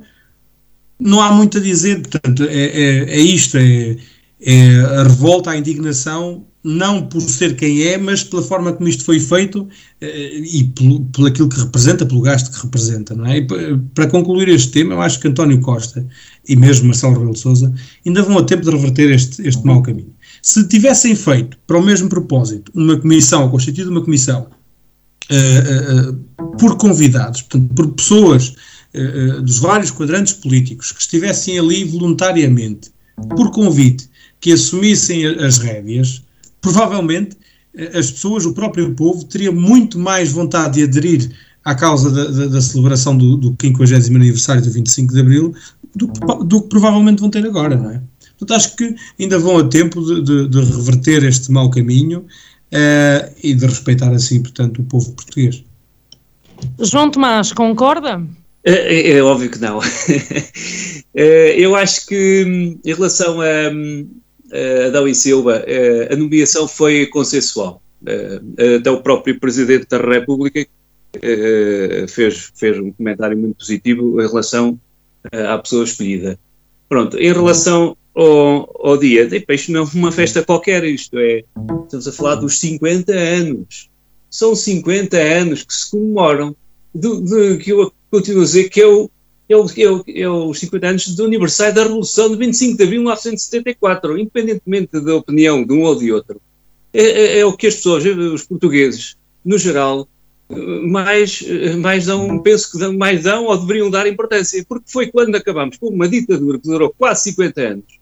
[0.99, 3.97] não há muito a dizer, portanto, é, é, é isto, é,
[4.41, 9.05] é a revolta, a indignação não por ser quem é, mas pela forma como isto
[9.05, 9.67] foi feito
[10.01, 13.37] eh, e pelo, pelo aquilo que representa, pelo gasto que representa, não é?
[13.37, 13.47] E
[13.93, 16.05] para concluir este tema, eu acho que António Costa
[16.47, 17.73] e mesmo Marcelo Rebelo de Sousa
[18.05, 20.13] ainda vão a tempo de reverter este, este mau caminho.
[20.41, 24.47] Se tivessem feito, para o mesmo propósito, uma comissão, constituído uma comissão
[25.31, 26.13] uh,
[26.57, 28.55] por convidados, portanto, por pessoas
[29.43, 32.89] dos vários quadrantes políticos que estivessem ali voluntariamente,
[33.35, 36.23] por convite, que assumissem as rédeas,
[36.59, 37.37] provavelmente
[37.93, 41.31] as pessoas, o próprio povo, teria muito mais vontade de aderir
[41.63, 45.53] à causa da, da, da celebração do, do 50 aniversário do 25 de Abril
[45.95, 46.07] do,
[46.43, 48.01] do, que provavelmente vão ter agora, não é?
[48.37, 52.25] Portanto, acho que ainda vão a tempo de, de, de reverter este mau caminho
[52.73, 55.63] uh, e de respeitar assim, portanto, o povo português.
[56.79, 58.21] João Tomás, concorda?
[58.63, 59.79] É, é, é óbvio que não.
[61.13, 64.07] Eu acho que hum, em relação a, hum,
[64.51, 65.63] uh, Adão e Silva,
[66.11, 67.81] a nomeação foi consensual.
[68.77, 70.65] Até o próprio Presidente da República
[72.07, 74.79] fez, fez um comentário muito positivo em relação
[75.33, 76.39] à pessoa escolhida.
[76.87, 81.43] Pronto, em relação ao, ao dia, isto não é uma festa qualquer, isto é,
[81.83, 83.89] estamos a falar dos 50 anos.
[84.29, 86.55] São 50 anos que se comemoram,
[86.93, 89.09] de, de, que eu continuo a dizer que é o,
[89.47, 92.83] é, o, é, o, é os 50 anos do aniversário da Revolução de 25 de
[92.83, 96.41] abril de 1974, independentemente da opinião de um ou de outro.
[96.93, 100.07] É, é, é o que as pessoas, os portugueses, no geral,
[100.83, 101.43] mais,
[101.79, 105.77] mais dão, penso que dão, mais dão ou deveriam dar importância, porque foi quando acabamos
[105.77, 107.98] com uma ditadura que durou quase 50 anos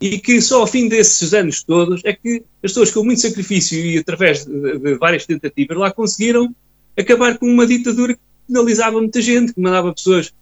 [0.00, 3.78] e que só ao fim desses anos todos é que as pessoas com muito sacrifício
[3.78, 6.54] e através de, de várias tentativas lá conseguiram
[6.96, 10.32] acabar com uma ditadura que penalizava muita gente, que mandava pessoas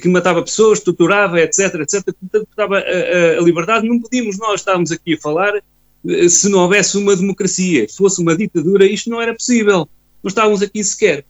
[0.00, 3.88] que, matava pessoas, torturava, etc, etc, portanto, estava a, a, liberdade.
[3.88, 8.22] Não podíamos nós estarmos aqui a falar eh, se não houvesse uma democracia, se fosse
[8.22, 9.88] uma ditadura, isto não era possível.
[10.22, 11.24] Não estávamos aqui sequer.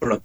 [0.00, 0.24] Pronto.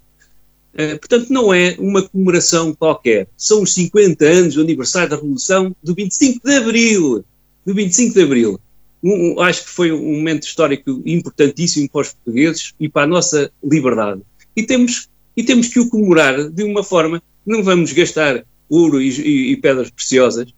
[0.74, 3.28] Uh, portanto, não é uma comemoração qualquer.
[3.36, 7.24] São os 50 anos do aniversário da Revolução do 25 de Abril.
[7.64, 8.60] Do 25 de Abril.
[9.02, 13.52] Um, acho que foi um momento histórico importantíssimo para os portugueses e para a nossa
[13.62, 14.22] liberdade.
[14.56, 19.08] E temos, e temos que o comemorar de uma forma não vamos gastar ouro e,
[19.08, 20.52] e, e pedras preciosas,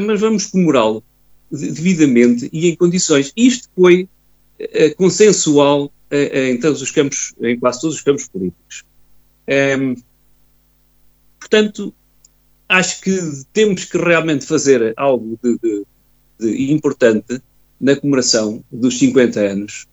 [0.00, 1.02] mas vamos comemorá-lo
[1.50, 3.32] devidamente e em condições.
[3.36, 4.08] Isto foi
[4.60, 8.84] uh, consensual uh, em todos os campos, em quase todos os campos políticos.
[9.48, 9.94] Um,
[11.40, 11.94] portanto,
[12.68, 13.18] acho que
[13.52, 15.86] temos que realmente fazer algo de, de,
[16.38, 17.40] de importante
[17.80, 19.86] na comemoração dos 50 anos.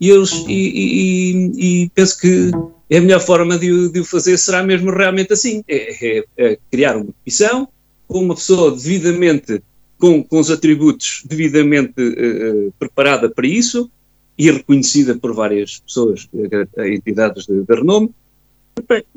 [0.00, 2.50] E, eles, e, e, e penso que
[2.88, 6.58] é a melhor forma de, de o fazer será mesmo realmente assim: é, é, é
[6.70, 7.68] criar uma comissão
[8.08, 9.62] com uma pessoa devidamente,
[9.98, 13.90] com, com os atributos devidamente uh, preparada para isso
[14.36, 18.10] e reconhecida por várias pessoas, uh, entidades de, de renome.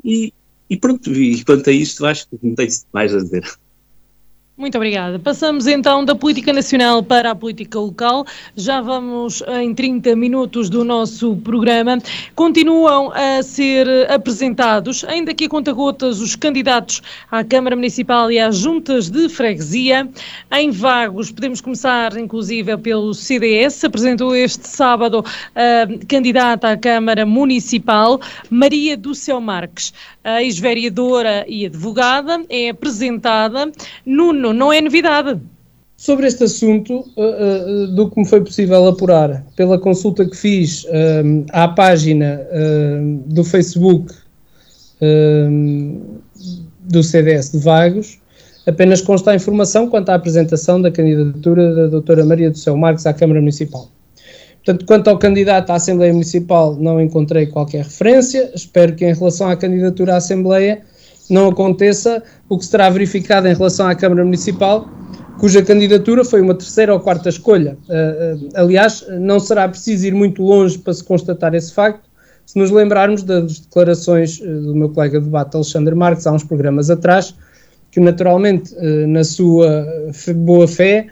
[0.04, 0.32] E,
[0.68, 3.44] e pronto, e quanto a isto, acho que não tem mais a dizer.
[4.56, 5.18] Muito obrigada.
[5.18, 8.24] Passamos então da política nacional para a política local.
[8.54, 11.98] Já vamos em 30 minutos do nosso programa.
[12.36, 18.58] Continuam a ser apresentados, ainda que a conta-gotas, os candidatos à Câmara Municipal e às
[18.58, 20.08] juntas de freguesia.
[20.52, 23.82] Em Vagos, podemos começar inclusive pelo CDS.
[23.82, 31.66] Apresentou este sábado a candidata à Câmara Municipal, Maria do Céu Marques, a ex-vereadora e
[31.66, 33.72] advogada, é apresentada.
[34.52, 35.40] Não é novidade.
[35.96, 40.84] Sobre este assunto, uh, uh, do que me foi possível apurar, pela consulta que fiz
[40.84, 42.40] uh, à página
[43.26, 44.12] do Facebook
[46.80, 48.18] do CDS de Vagos,
[48.66, 53.04] apenas consta a informação quanto à apresentação da candidatura da doutora Maria do Céu Marques
[53.04, 53.88] à Câmara Municipal.
[54.64, 58.50] Portanto, quanto ao candidato à Assembleia Municipal, não encontrei qualquer referência.
[58.54, 60.80] Espero que em relação à candidatura à Assembleia
[61.30, 64.88] não aconteça o que será verificado em relação à Câmara Municipal,
[65.38, 67.76] cuja candidatura foi uma terceira ou quarta escolha.
[67.88, 72.08] Uh, uh, aliás, não será preciso ir muito longe para se constatar esse facto,
[72.46, 76.44] se nos lembrarmos das declarações uh, do meu colega de debate Alexandre Marques há uns
[76.44, 77.34] programas atrás,
[77.90, 78.74] que naturalmente,
[79.06, 79.86] na sua
[80.38, 81.06] boa fé,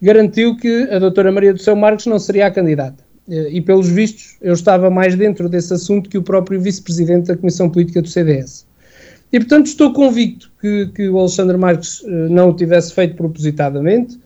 [0.00, 3.02] garantiu que a doutora Maria do Céu Marques não seria a candidata.
[3.28, 7.68] E, pelos vistos, eu estava mais dentro desse assunto que o próprio vice-presidente da Comissão
[7.68, 8.64] Política do CDS.
[9.32, 14.18] E, portanto, estou convicto que, que o Alexandre Marques uh, não o tivesse feito propositadamente,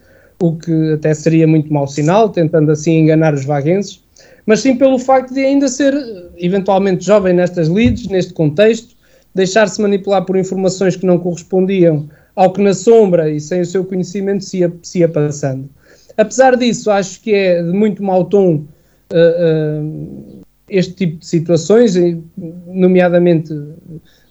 [0.43, 4.03] o que até seria muito mau sinal, tentando assim enganar os vaguenses,
[4.47, 8.95] mas sim pelo facto de ainda ser uh, eventualmente jovem nestas leads, neste contexto,
[9.35, 13.85] deixar-se manipular por informações que não correspondiam ao que na sombra e sem o seu
[13.85, 15.69] conhecimento se ia, se ia passando.
[16.17, 18.65] Apesar disso, acho que é de muito mau tom
[19.13, 21.95] uh, este tipo de situações,
[22.67, 23.53] nomeadamente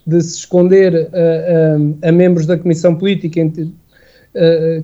[0.06, 3.42] de se esconder a, a, a membros da Comissão Política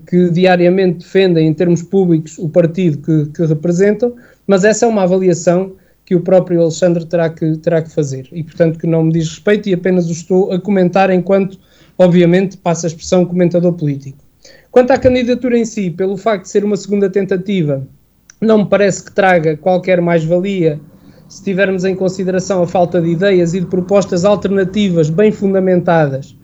[0.05, 4.13] que diariamente defendem em termos públicos o partido que, que, representam,
[4.45, 5.73] mas essa é uma avaliação
[6.05, 9.27] que o próprio Alexandre terá que, terá que fazer e, portanto, que não me diz
[9.29, 11.60] respeito e apenas o estou a comentar enquanto,
[11.97, 14.17] obviamente, passa a expressão comentador político.
[14.71, 17.88] Quanto à candidatura em si, pelo facto de ser uma segunda tentativa,
[18.39, 20.79] não me parece que traga qualquer mais-valia
[21.30, 26.36] se tivermos em consideração a falta de ideias e de propostas alternativas bem fundamentadas,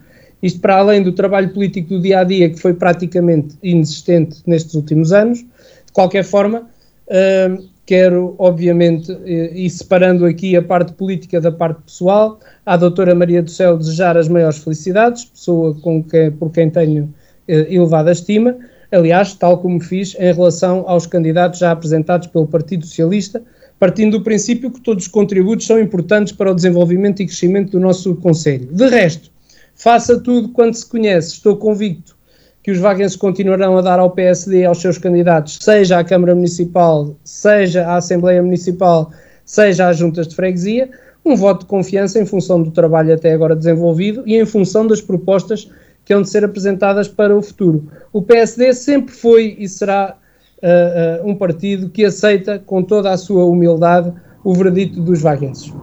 [0.41, 4.76] isto para além do trabalho político do dia a dia, que foi praticamente inexistente nestes
[4.76, 6.69] últimos anos, de qualquer forma,
[7.08, 13.41] uh, quero, obviamente, e separando aqui a parte política da parte pessoal, à doutora Maria
[13.41, 17.12] do Céu desejar as maiores felicidades, pessoa com quem, por quem tenho uh,
[17.48, 18.56] elevada estima,
[18.91, 23.41] aliás, tal como fiz em relação aos candidatos já apresentados pelo Partido Socialista,
[23.86, 27.80] partindo do princípio que todos os contributos são importantes para o desenvolvimento e crescimento do
[27.80, 28.67] nosso Conselho.
[28.71, 29.30] De resto,
[29.76, 32.17] faça tudo quanto se conhece, estou convicto
[32.63, 37.15] que os vaguenses continuarão a dar ao PSD aos seus candidatos, seja à Câmara Municipal,
[37.24, 39.12] seja à Assembleia Municipal,
[39.45, 40.89] seja às juntas de freguesia,
[41.24, 45.00] um voto de confiança em função do trabalho até agora desenvolvido e em função das
[45.00, 45.69] propostas
[46.04, 47.88] que hão de ser apresentadas para o futuro.
[48.12, 50.17] O PSD sempre foi e será
[50.62, 54.13] uh, um partido que aceita com toda a sua humildade
[54.44, 55.74] o veredito dos vaguenses.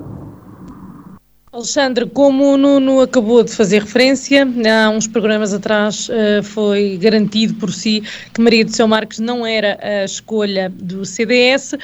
[1.52, 7.52] Alexandre, como o Nuno acabou de fazer referência, há uns programas atrás uh, foi garantido
[7.56, 11.74] por si que Maria do Céu Marques não era a escolha do CDS,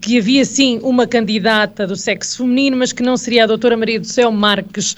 [0.00, 4.00] que havia sim uma candidata do sexo feminino, mas que não seria a doutora Maria
[4.00, 4.96] do Céu Marques.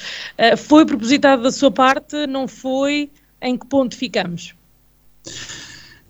[0.56, 2.26] Foi propositado da sua parte?
[2.26, 3.10] Não foi?
[3.42, 4.54] Em que ponto ficamos?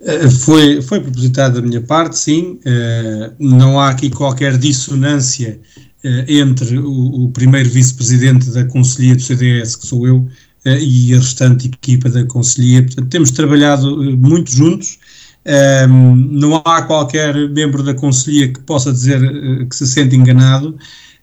[0.05, 2.61] Eh, foi, foi propositado da minha parte, sim.
[2.67, 5.59] Uh, não há aqui qualquer dissonância
[6.05, 10.29] uh, entre o, o primeiro vice-presidente da Conselhia do CDS, que sou eu,
[10.67, 12.83] e a restante equipa da Conselhia.
[12.83, 14.99] Portanto, temos trabalhado muito juntos.
[15.45, 19.21] Ehm, não há qualquer membro da Conselhia que possa dizer
[19.69, 20.75] que se sente enganado.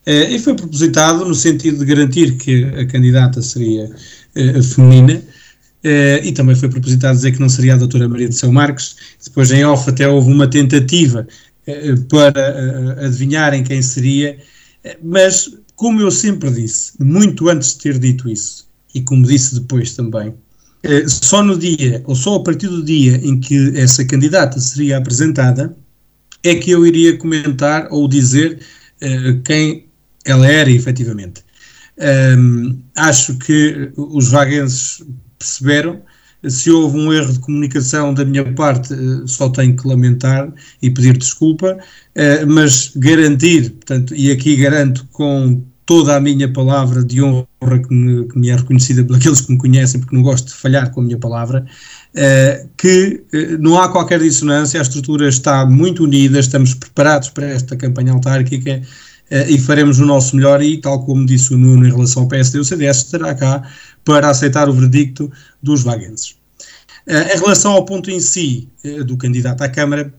[0.06, 3.90] e foi propositado no sentido de garantir que a candidata seria
[4.76, 5.20] feminina.
[5.84, 8.96] Uh, e também foi propositado dizer que não seria a doutora Maria de São Marcos.
[9.24, 11.28] Depois, em off, até houve uma tentativa
[11.68, 12.32] uh, para
[13.00, 14.38] uh, adivinharem quem seria,
[15.02, 19.96] mas, como eu sempre disse, muito antes de ter dito isso, e como disse depois
[19.96, 20.34] também,
[21.08, 25.76] só no dia, ou só a partir do dia em que essa candidata seria apresentada,
[26.42, 28.60] é que eu iria comentar ou dizer
[29.46, 29.86] quem
[30.26, 31.44] ela era efetivamente.
[32.36, 35.04] Um, acho que os vaguenses
[35.42, 36.02] perceberam.
[36.48, 40.90] Se houve um erro de comunicação da minha parte, eh, só tenho que lamentar e
[40.90, 41.78] pedir desculpa,
[42.16, 47.46] eh, mas garantir, portanto, e aqui garanto com toda a minha palavra de honra
[47.88, 50.54] que me, que me é reconhecida por aqueles que me conhecem, porque não gosto de
[50.54, 51.66] falhar com a minha palavra,
[52.16, 53.24] uh, que
[53.60, 58.82] não há qualquer dissonância, a estrutura está muito unida, estamos preparados para esta campanha autárquica
[59.48, 62.60] e faremos o nosso melhor e, tal como disse o Nuno em relação ao PSD,
[62.60, 63.64] o CDS estará cá
[64.04, 65.32] para aceitar o verdicto
[65.62, 66.36] dos vaguenses.
[67.08, 68.70] em relação ao ponto em si
[69.06, 70.14] do candidato à Câmara,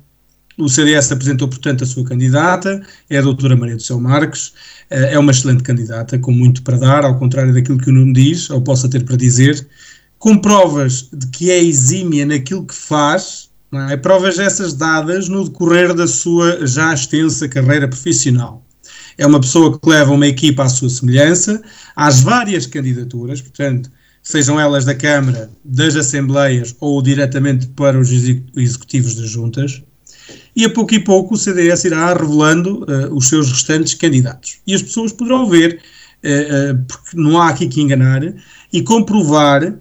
[0.59, 4.53] o CDS apresentou, portanto, a sua candidata, é a doutora Maria do Céu Marques,
[4.91, 8.13] eh, é uma excelente candidata, com muito para dar, ao contrário daquilo que o Nuno
[8.13, 9.67] diz, ou possa ter para dizer,
[10.19, 13.51] com provas de que é exímia naquilo que faz,
[13.91, 13.97] é?
[13.97, 18.63] provas essas dadas no decorrer da sua já extensa carreira profissional.
[19.19, 21.63] É uma pessoa que leva uma equipa à sua semelhança,
[21.95, 23.91] às várias candidaturas, portanto,
[24.23, 29.83] sejam elas da Câmara, das Assembleias ou diretamente para os executivos das juntas,
[30.55, 34.59] e a pouco e pouco o CDS irá revelando uh, os seus restantes candidatos.
[34.67, 35.81] E as pessoas poderão ver,
[36.23, 38.23] uh, uh, porque não há aqui que enganar,
[38.73, 39.75] e comprovar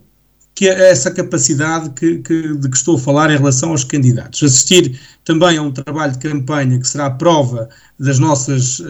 [0.54, 4.44] que essa capacidade que, que, de que estou a falar em relação aos candidatos.
[4.44, 8.82] Assistir também a um trabalho de campanha que será prova das nossas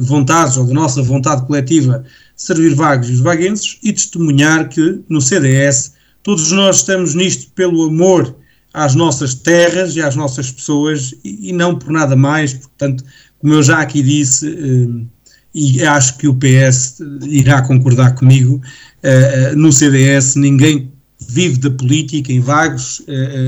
[0.00, 2.04] vontades ou da nossa vontade coletiva
[2.36, 7.50] de servir vagos e os vaguenses e testemunhar que no CDS todos nós estamos nisto
[7.52, 8.36] pelo amor
[8.72, 12.54] às nossas terras e às nossas pessoas e, e não por nada mais.
[12.54, 13.04] Portanto,
[13.38, 15.06] como eu já aqui disse, eh,
[15.52, 18.60] e acho que o PS irá concordar comigo,
[19.02, 20.92] eh, eh, no CDS ninguém
[21.28, 23.02] vive da política em vagos,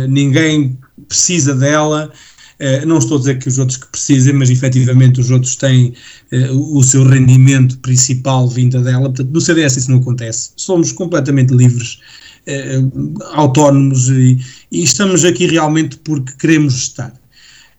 [0.09, 0.79] ninguém
[1.09, 2.13] precisa dela.
[2.87, 5.95] não estou a dizer que os outros que precisem, mas efetivamente os outros têm
[6.53, 9.05] o seu rendimento principal vinda dela.
[9.05, 10.51] Portanto, no CDS isso não acontece.
[10.55, 11.99] Somos completamente livres
[12.45, 12.81] eh,
[13.35, 14.37] autónomos e,
[14.71, 17.13] e, estamos aqui realmente porque queremos estar.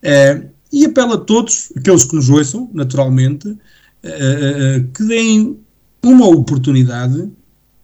[0.02, 3.58] Eh, e apelo a todos, aqueles que nos ouçam, naturalmente,
[4.04, 5.60] eh, que deem
[6.02, 7.30] uma oportunidade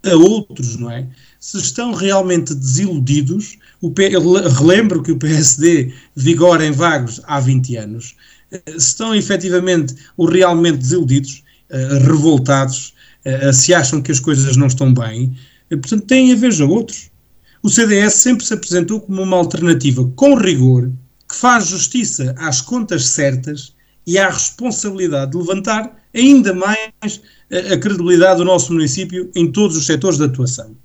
[0.04, 1.08] a outros, não é?
[1.40, 7.78] Se estão realmente desiludidos, o P, relembro que o PSD vigora em vagos há 20
[7.78, 8.16] anos,
[8.66, 11.44] se estão efetivamente ou realmente desiludidos,
[12.06, 12.94] revoltados,
[13.54, 15.36] se acham que as coisas não estão bem,
[15.70, 17.10] portanto, têm a ver a outros.
[17.62, 20.90] O CDS sempre se apresentou como uma alternativa com rigor,
[21.28, 23.76] que faz justiça às contas certas
[24.08, 29.78] e à responsabilidade de levantar ainda mais a, a credibilidade do nosso município em todos
[29.78, 30.76] os setores de atuação.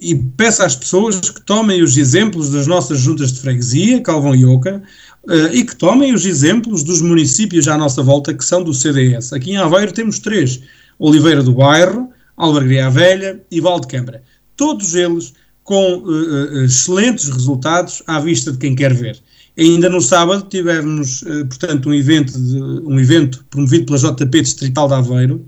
[0.00, 4.44] E peço às pessoas que tomem os exemplos das nossas juntas de freguesia, Calvão e
[4.44, 4.82] Oca,
[5.28, 9.32] uh, e que tomem os exemplos dos municípios à nossa volta que são do CDS.
[9.32, 10.60] Aqui em Aveiro temos três:
[10.98, 14.22] Oliveira do Bairro, Albergaria Velha e Valdecambra.
[14.56, 19.16] Todos eles com uh, excelentes resultados à vista de quem quer ver.
[19.56, 24.88] Ainda no sábado tivemos, uh, portanto, um evento, de, um evento promovido pela JP Distrital
[24.88, 25.44] de Aveiro,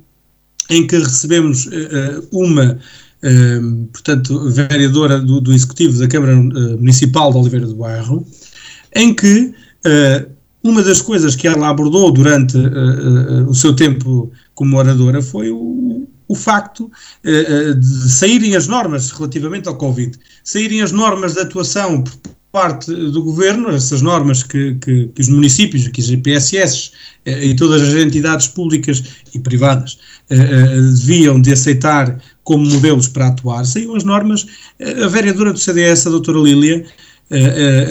[0.70, 1.68] em que recebemos
[2.32, 2.78] uma,
[3.92, 8.26] portanto, vereadora do, do, Executivo da Câmara Municipal de Oliveira do Bairro,
[8.94, 9.52] em que
[10.62, 12.56] uma das coisas que ela abordou durante
[13.46, 16.90] o seu tempo como oradora foi o, o facto
[17.22, 22.02] de saírem as normas relativamente ao Covid, saírem as normas de atuação
[22.54, 26.92] parte do governo, essas normas que, que, que os municípios, que as IPSS
[27.26, 29.02] uh, e todas as entidades públicas
[29.34, 29.98] e privadas
[30.30, 34.46] uh, deviam de aceitar como modelos para atuar, saíram as normas,
[35.02, 36.84] a vereadora do CDS, a doutora Lília,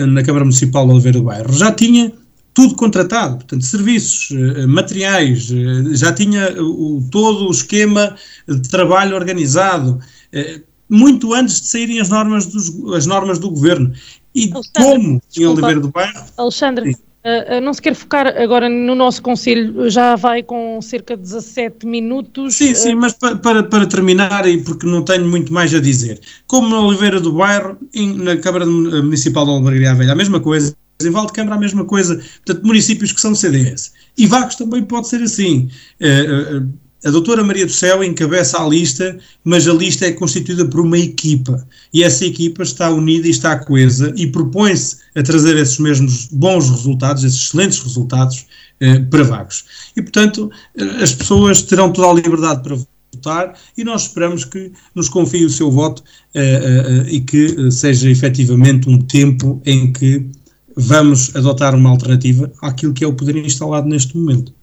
[0.07, 2.14] na Câmara Municipal de Oliveira do Bairro, já tinha
[2.53, 8.16] tudo contratado, portanto, serviços, eh, materiais, eh, já tinha o, todo o esquema
[8.47, 9.99] de trabalho organizado,
[10.32, 13.91] eh, muito antes de saírem as normas, dos, as normas do governo.
[14.36, 16.25] E Alexandre, como desculpa, em Oliveira do Bairro.
[16.38, 21.23] Alexandre, uh, não se quer focar agora no nosso Conselho, já vai com cerca de
[21.23, 22.55] 17 minutos.
[22.55, 26.19] Sim, sim, mas para, para, para, terminar, e porque não tenho muito mais a dizer,
[26.47, 30.75] como na Oliveira do Bairro, em, na Câmara Municipal de Albergaria Velha, a mesma coisa
[31.01, 32.15] em Valdecâmara a mesma coisa,
[32.45, 33.91] portanto, municípios que são CDS.
[34.17, 35.69] E Vagos também pode ser assim.
[35.99, 36.69] Uh, uh,
[37.03, 40.97] a doutora Maria do Céu encabeça a lista, mas a lista é constituída por uma
[40.97, 41.67] equipa.
[41.93, 46.69] E essa equipa está unida e está coesa e propõe-se a trazer esses mesmos bons
[46.69, 48.45] resultados, esses excelentes resultados
[48.79, 49.65] eh, para Vagos.
[49.95, 50.49] E, portanto,
[51.01, 52.77] as pessoas terão toda a liberdade para
[53.13, 58.09] votar e nós esperamos que nos confie o seu voto eh, eh, e que seja
[58.09, 60.25] efetivamente um tempo em que
[60.75, 64.53] vamos adotar uma alternativa àquilo que é o poder instalado neste momento.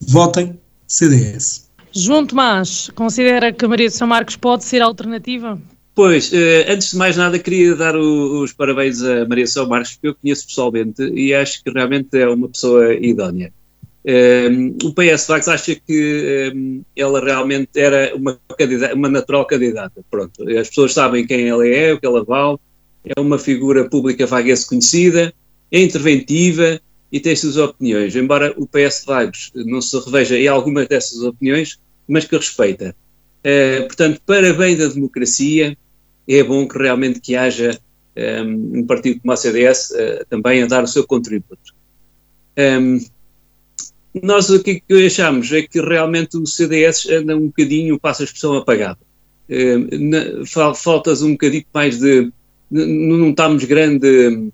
[0.00, 1.67] Votem CDS.
[1.98, 5.60] João Tomás, considera que Maria de São Marcos pode ser alternativa?
[5.96, 10.06] Pois, eh, antes de mais nada, queria dar os parabéns a Maria São Marcos, porque
[10.06, 13.52] eu conheço pessoalmente e acho que realmente é uma pessoa idónea.
[14.04, 18.38] Ehm, o PS Vax acha que ehm, ela realmente era uma,
[18.94, 20.00] uma natural candidata.
[20.08, 22.58] Pronto, as pessoas sabem quem ela é, o que ela vale,
[23.04, 25.34] é uma figura pública vaguense conhecida,
[25.72, 26.80] é interventiva
[27.10, 31.76] e tem suas opiniões, embora o PS Vagos não se reveja em algumas dessas opiniões,
[32.08, 32.94] mas que respeita.
[33.40, 35.76] Uh, portanto, para bem da democracia,
[36.26, 37.78] é bom que realmente que haja
[38.44, 41.74] um, um partido como a CDS uh, também a dar o seu contributo.
[42.58, 42.98] Um,
[44.22, 48.24] nós o que, que achamos é que realmente o CDS anda um bocadinho, passa a
[48.24, 48.98] expressão, apagado.
[49.48, 52.30] Uh, faltas um bocadinho mais de.
[52.70, 54.50] Não estamos grande.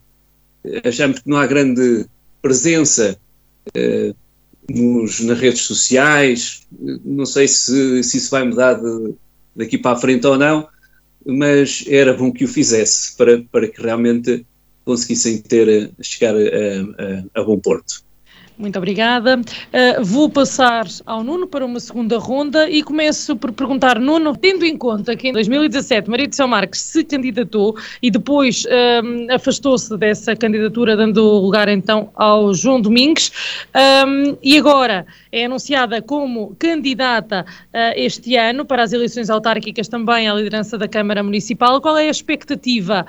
[0.84, 2.06] Achamos que não há grande
[2.40, 3.18] presença
[3.68, 4.16] uh,
[4.68, 6.62] nos, nas redes sociais.
[7.04, 9.14] Não sei se, se isso vai mudar de,
[9.54, 10.68] daqui para a frente ou não,
[11.24, 14.44] mas era bom que o fizesse para, para que realmente
[14.84, 18.04] conseguissem ter, chegar a, a, a bom porto.
[18.56, 19.36] Muito obrigada.
[19.36, 24.64] Uh, vou passar ao Nuno para uma segunda ronda e começo por perguntar, Nuno, tendo
[24.64, 29.96] em conta que em 2017 Maria de São Marques se candidatou e depois um, afastou-se
[29.96, 33.32] dessa candidatura, dando lugar então ao João Domingues,
[34.06, 40.28] um, e agora é anunciada como candidata uh, este ano para as eleições autárquicas também
[40.28, 41.80] à liderança da Câmara Municipal.
[41.80, 43.04] Qual é a expectativa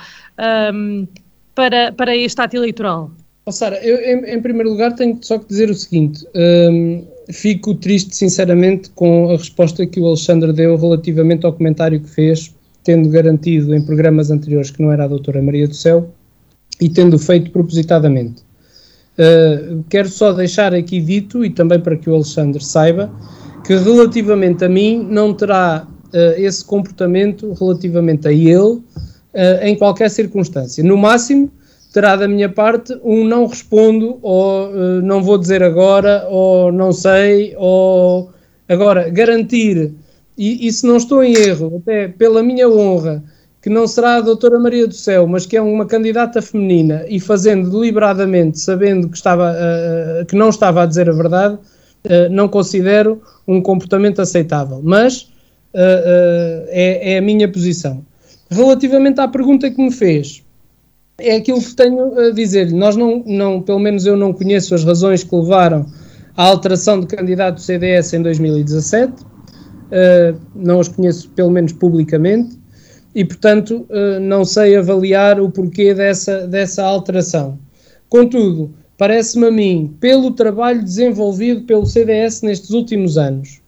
[0.74, 1.08] um,
[1.54, 3.12] para, para este ato eleitoral?
[3.48, 7.76] Oh, Sara, eu em, em, primeiro lugar tenho só que dizer o seguinte: um, fico
[7.76, 13.08] triste, sinceramente, com a resposta que o Alexandre deu relativamente ao comentário que fez, tendo
[13.08, 16.10] garantido em programas anteriores que não era a doutora Maria do Céu
[16.82, 18.42] e tendo feito propositadamente.
[19.18, 23.14] Uh, quero só deixar aqui dito, e também para que o Alexandre saiba,
[23.64, 28.82] que relativamente a mim não terá uh, esse comportamento relativamente a ele uh,
[29.62, 30.84] em qualquer circunstância.
[30.84, 31.52] No máximo
[31.96, 36.92] terá da minha parte um não respondo, ou uh, não vou dizer agora, ou não
[36.92, 38.34] sei, ou.
[38.68, 39.94] Agora, garantir,
[40.38, 43.24] e, e se não estou em erro, até pela minha honra,
[43.62, 47.18] que não será a doutora Maria do Céu, mas que é uma candidata feminina e
[47.18, 52.50] fazendo deliberadamente, sabendo que, estava, uh, que não estava a dizer a verdade, uh, não
[52.50, 54.82] considero um comportamento aceitável.
[54.84, 55.22] Mas
[55.74, 58.04] uh, é, é a minha posição.
[58.50, 60.45] Relativamente à pergunta que me fez,
[61.18, 62.72] é aquilo que tenho a dizer.
[62.72, 65.86] Nós não, não, pelo menos eu não conheço as razões que levaram
[66.36, 69.26] à alteração de candidato do CDS em 2017, uh,
[69.92, 72.58] eh, não as conheço pelo menos publicamente,
[73.14, 77.58] e portanto uh, não sei avaliar o porquê dessa, dessa alteração.
[78.10, 83.62] Contudo, parece-me a mim, pelo trabalho desenvolvido pelo CDS nestes últimos anos,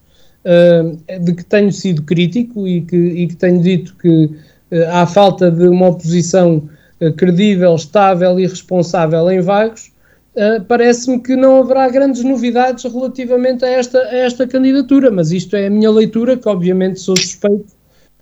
[0.44, 4.30] uh, de que tenho sido crítico e que, e que tenho dito que
[4.92, 6.68] há falta de uma oposição
[7.16, 9.92] credível, estável e responsável em Vagos,
[10.36, 15.56] uh, parece-me que não haverá grandes novidades relativamente a esta, a esta candidatura, mas isto
[15.56, 17.68] é a minha leitura, que obviamente sou suspeito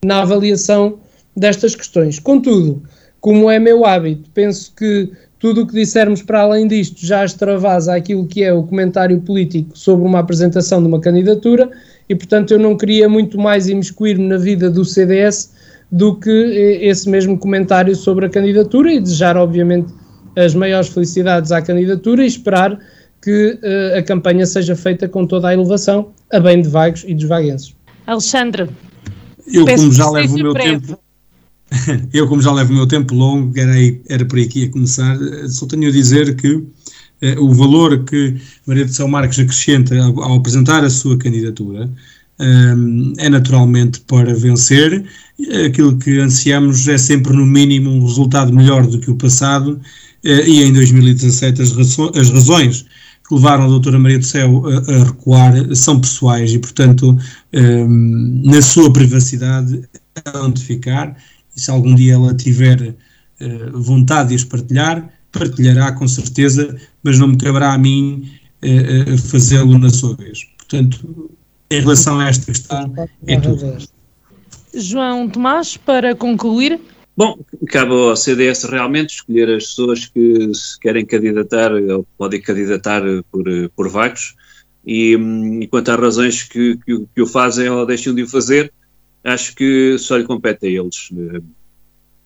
[0.04, 1.00] na avaliação
[1.36, 2.20] destas questões.
[2.20, 2.84] Contudo,
[3.20, 7.96] como é meu hábito, penso que tudo o que dissermos para além disto já extravasa
[7.96, 11.70] aquilo que é o comentário político sobre uma apresentação de uma candidatura
[12.08, 15.52] e, portanto, eu não queria muito mais imiscuir-me na vida do CDS
[15.96, 19.94] do que eh, esse mesmo comentário sobre a candidatura e desejar, obviamente,
[20.36, 22.78] as maiores felicidades à candidatura e esperar
[23.22, 27.16] que uh, a campanha seja feita com toda a elevação, a bem de Vagos e
[27.16, 27.74] dos vaguenses.
[28.06, 28.70] Alexandre,
[29.48, 30.80] eu como já levo o meu breve.
[30.80, 31.00] tempo,
[32.14, 35.16] eu como já levo o meu tempo longo, era, aí, era por aqui a começar,
[35.16, 36.66] eh, só tenho a dizer que uh,
[37.40, 38.36] o valor que
[38.68, 41.90] Maria de São Marcos acrescenta ao, ao apresentar a sua candidatura
[43.18, 45.06] é naturalmente para vencer.
[45.66, 49.80] Aquilo que ansiamos é sempre, no mínimo, um resultado melhor do que o passado,
[50.24, 51.72] uh, e em 2017 as,
[52.18, 52.86] as razões
[53.28, 57.18] que levaram a doutora Maria do Céu a, recuar são pessoais e, portanto,
[58.44, 59.82] na sua privacidade,
[60.36, 61.18] onde ficar,
[61.56, 62.96] e se algum dia ela tiver
[63.42, 68.30] uh, vontade de as partilhar, partilhará com certeza, mas não me caberá a mim
[68.64, 70.46] uh, fazê-lo na sua vez.
[70.58, 71.32] Portanto,
[71.70, 72.94] em relação a esta questão,
[73.28, 73.78] é tudo.
[74.74, 76.80] João Tomás, para concluir.
[77.18, 77.40] Bom,
[77.70, 83.02] cabe ao CDS realmente escolher as pessoas que se querem candidatar ou podem candidatar
[83.32, 84.36] por, por vagos
[84.86, 88.28] e, hum, e quanto às razões que, que, que, o fazem ou deixam de o
[88.28, 88.72] fazer,
[89.24, 91.10] acho que só lhe compete a eles.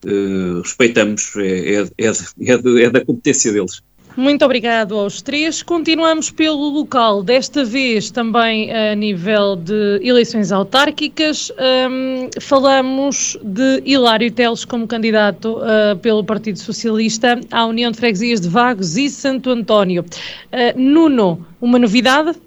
[0.05, 3.83] Uh, respeitamos, é, é, é, é, da competência deles.
[4.17, 5.63] Muito obrigado aos três.
[5.63, 11.51] Continuamos pelo local, desta vez também a nível de eleições autárquicas.
[11.89, 18.41] Um, falamos de Hilário Teles como candidato uh, pelo Partido Socialista à União de Freguesias
[18.41, 20.03] de Vagos e Santo António.
[20.03, 22.37] Uh, Nuno, uma novidade?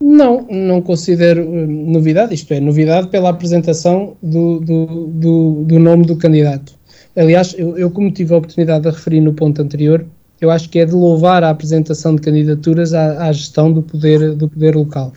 [0.00, 6.16] Não, não considero novidade, isto é, novidade pela apresentação do, do, do, do nome do
[6.16, 6.72] candidato.
[7.14, 10.06] Aliás, eu, eu, como tive a oportunidade de referir no ponto anterior,
[10.40, 14.34] eu acho que é de louvar a apresentação de candidaturas à, à gestão do poder,
[14.34, 15.12] do poder local.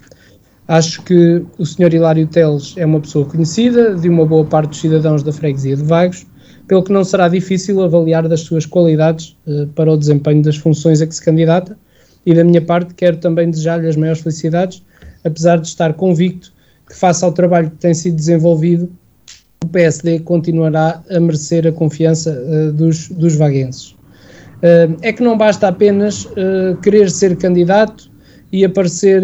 [0.67, 1.93] Acho que o Sr.
[1.93, 5.83] Hilário Teles é uma pessoa conhecida de uma boa parte dos cidadãos da freguesia de
[5.83, 6.25] Vagos,
[6.67, 11.01] pelo que não será difícil avaliar das suas qualidades uh, para o desempenho das funções
[11.01, 11.77] a que se candidata.
[12.25, 14.81] E da minha parte, quero também desejar-lhe as maiores felicidades,
[15.25, 16.53] apesar de estar convicto
[16.87, 18.89] que, face ao trabalho que tem sido desenvolvido,
[19.61, 23.95] o PSD continuará a merecer a confiança uh, dos, dos vaguenses.
[24.63, 26.25] Uh, é que não basta apenas
[26.81, 28.09] querer ser candidato
[28.49, 29.21] e aparecer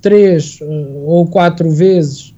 [0.00, 0.60] três
[1.04, 2.32] ou quatro vezes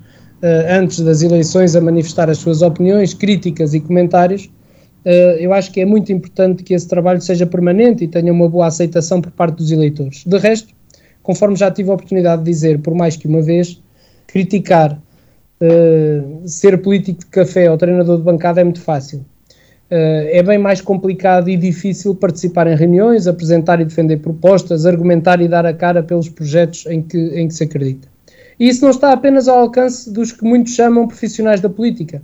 [0.70, 4.49] antes das eleições a manifestar as suas opiniões, críticas e comentários,
[5.39, 8.68] eu acho que é muito importante que esse trabalho seja permanente e tenha uma boa
[8.68, 10.22] aceitação por parte dos eleitores.
[10.24, 10.72] De resto,
[11.24, 13.82] conforme já tive a oportunidade de dizer por mais que uma vez,
[14.28, 14.99] criticar
[16.47, 19.24] ser político de café ou treinador de bancada é muito fácil.
[19.91, 25.41] Uh, é bem mais complicado e difícil participar em reuniões, apresentar e defender propostas, argumentar
[25.43, 28.09] e dar a cara pelos projetos em que, em que se acredita.
[28.59, 32.22] E isso não está apenas ao alcance dos que muitos chamam profissionais da política.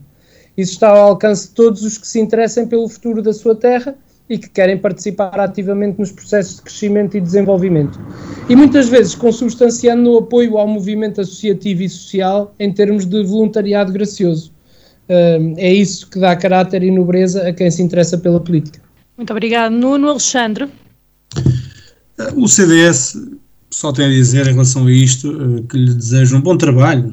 [0.57, 3.95] Isso está ao alcance de todos os que se interessem pelo futuro da sua terra
[4.29, 7.99] e que querem participar ativamente nos processos de crescimento e desenvolvimento.
[8.49, 13.93] E muitas vezes consubstanciando no apoio ao movimento associativo e social em termos de voluntariado
[13.93, 14.53] gracioso.
[15.57, 18.81] É isso que dá caráter e nobreza a quem se interessa pela política.
[19.17, 19.73] Muito obrigado.
[19.73, 20.69] Nuno Alexandre.
[22.37, 23.17] O CDS
[23.71, 27.13] só tenho a dizer em relação a isto eh, que lhe desejo um bom trabalho.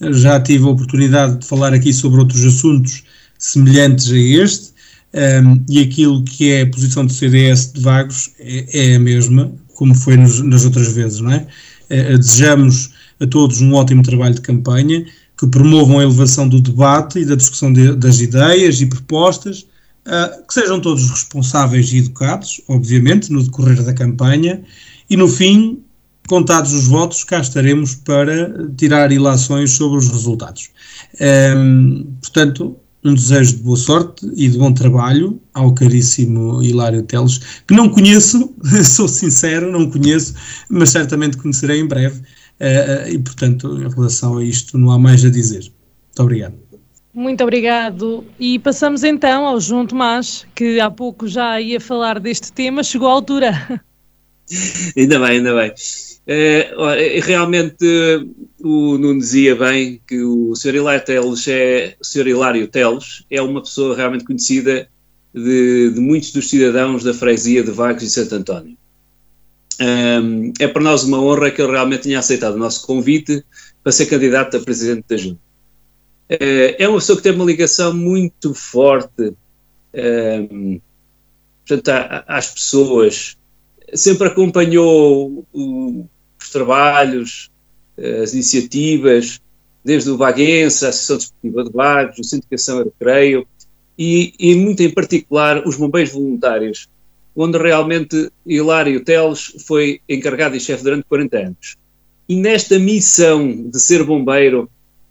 [0.00, 0.12] É?
[0.12, 3.02] Já tive a oportunidade de falar aqui sobre outros assuntos
[3.38, 4.72] semelhantes a este,
[5.14, 9.50] um, e aquilo que é a posição do CDS de Vagos é, é a mesma,
[9.74, 11.46] como foi nos, nas outras vezes, não é?
[11.90, 15.06] Uh, desejamos a todos um ótimo trabalho de campanha,
[15.38, 19.66] que promovam a elevação do debate e da discussão de, das ideias e propostas,
[20.06, 24.62] uh, que sejam todos responsáveis e educados, obviamente, no decorrer da campanha,
[25.08, 25.82] e no fim,
[26.26, 30.70] contados os votos, cá estaremos para tirar ilações sobre os resultados.
[31.56, 37.38] Um, portanto, um desejo de boa sorte e de bom trabalho ao caríssimo Hilário Teles,
[37.66, 38.52] que não conheço,
[38.84, 40.34] sou sincero, não conheço,
[40.68, 42.20] mas certamente conhecerei em breve.
[42.60, 45.60] Uh, e, portanto, em relação a isto, não há mais a dizer.
[45.60, 46.54] Muito obrigado.
[47.14, 48.24] Muito obrigado.
[48.38, 53.08] E passamos então ao João Tomás, que há pouco já ia falar deste tema, chegou
[53.08, 53.82] à altura.
[54.96, 55.72] ainda bem, ainda bem.
[56.30, 57.84] É, realmente
[58.60, 60.74] o Nuno dizia bem que o Sr.
[60.74, 62.26] Hilário Teles é, o Sr.
[62.28, 64.88] Hilário Teles é uma pessoa realmente conhecida
[65.34, 68.76] de, de muitos dos cidadãos da freguesia de Vagos e Santo António.
[69.80, 73.44] Um, é para nós uma honra que ele realmente tenha aceitado o nosso convite
[73.82, 75.40] para ser candidato a presidente da Junta.
[76.28, 79.34] É, é uma pessoa que tem uma ligação muito forte
[79.94, 80.80] um,
[81.66, 83.36] portanto, às pessoas,
[83.94, 86.06] sempre acompanhou o,
[86.40, 87.50] os trabalhos,
[88.22, 89.40] as iniciativas,
[89.84, 93.46] desde o Baguense, a Associação Desportiva de Bagos, o Sindicação Recreio,
[93.98, 96.88] e, e muito em particular os bombeiros voluntários,
[97.40, 101.76] onde realmente Hilário Teles foi encarregado e chefe durante 40 anos.
[102.28, 104.68] E nesta missão de ser bombeiro,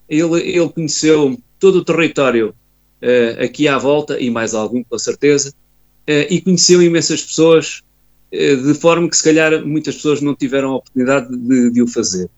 [0.09, 5.51] ele, ele conheceu todo o território uh, aqui à volta, e mais algum, com certeza,
[5.51, 7.81] uh, e conheceu imensas pessoas,
[8.29, 11.87] eh, de forma que se calhar muitas pessoas não tiveram a oportunidade de, de o
[11.87, 12.29] fazer.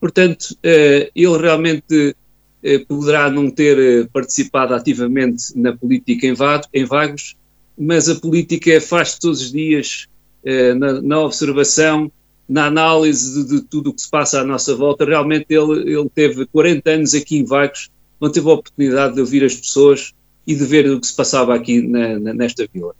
[0.00, 2.16] Portanto, ele realmente
[2.88, 7.36] poderá não ter participado ativamente na política em Vagos,
[7.78, 10.06] mas a política faz todos os dias
[10.78, 12.10] na, na observação,
[12.48, 15.04] na análise de, de, tudo o que se passa à nossa volta.
[15.04, 19.44] Realmente ele, ele teve 40 anos aqui em Vagos, onde teve a oportunidade de ouvir
[19.44, 20.12] as pessoas
[20.46, 22.94] e de ver o que se passava aqui na, na, nesta vila.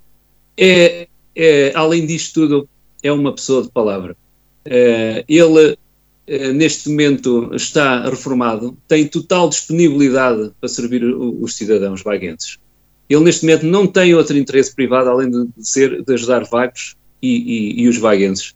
[0.56, 2.68] É, é, além disto tudo,
[3.02, 4.16] é uma pessoa de palavra.
[4.64, 5.78] É, ele,
[6.26, 12.58] é, neste momento, está reformado, tem total disponibilidade para servir os cidadãos vaguenses.
[13.08, 17.78] Ele, neste momento, não tem outro interesse privado além de, ser, de ajudar vagos e,
[17.78, 18.54] e, e os vaguenses.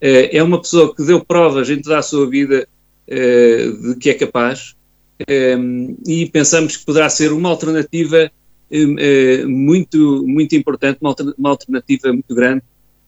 [0.00, 2.68] É, é uma pessoa que deu provas em toda a sua vida
[3.06, 4.74] é, de que é capaz
[6.06, 8.30] e pensamos que poderá ser uma alternativa
[9.46, 12.62] muito, muito importante, uma alternativa muito grande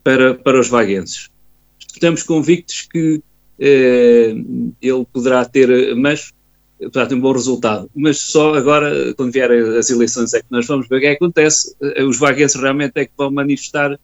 [0.04, 1.28] para, para os vaguenses.
[1.92, 3.20] Estamos convictos que
[3.58, 4.34] eh,
[4.80, 6.32] ele poderá ter, mas
[6.78, 7.90] ter um bom resultado.
[7.94, 11.10] Mas só agora, quando vier as eleições, é que nós vamos ver o que, é
[11.10, 11.74] que acontece.
[12.06, 13.98] Os vaguenses realmente é que vão manifestar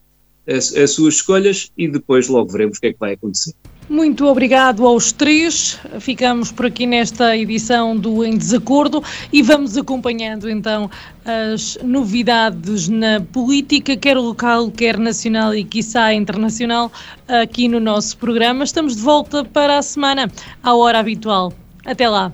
[0.47, 3.53] as, as suas escolhas e depois logo veremos o que é que vai acontecer.
[3.89, 5.77] Muito obrigado aos três.
[5.99, 10.89] Ficamos por aqui nesta edição do Em Desacordo e vamos acompanhando então
[11.25, 16.91] as novidades na política, quer local, quer nacional e quiçá internacional,
[17.27, 18.63] aqui no nosso programa.
[18.63, 21.51] Estamos de volta para a semana, à hora habitual.
[21.85, 22.31] Até lá.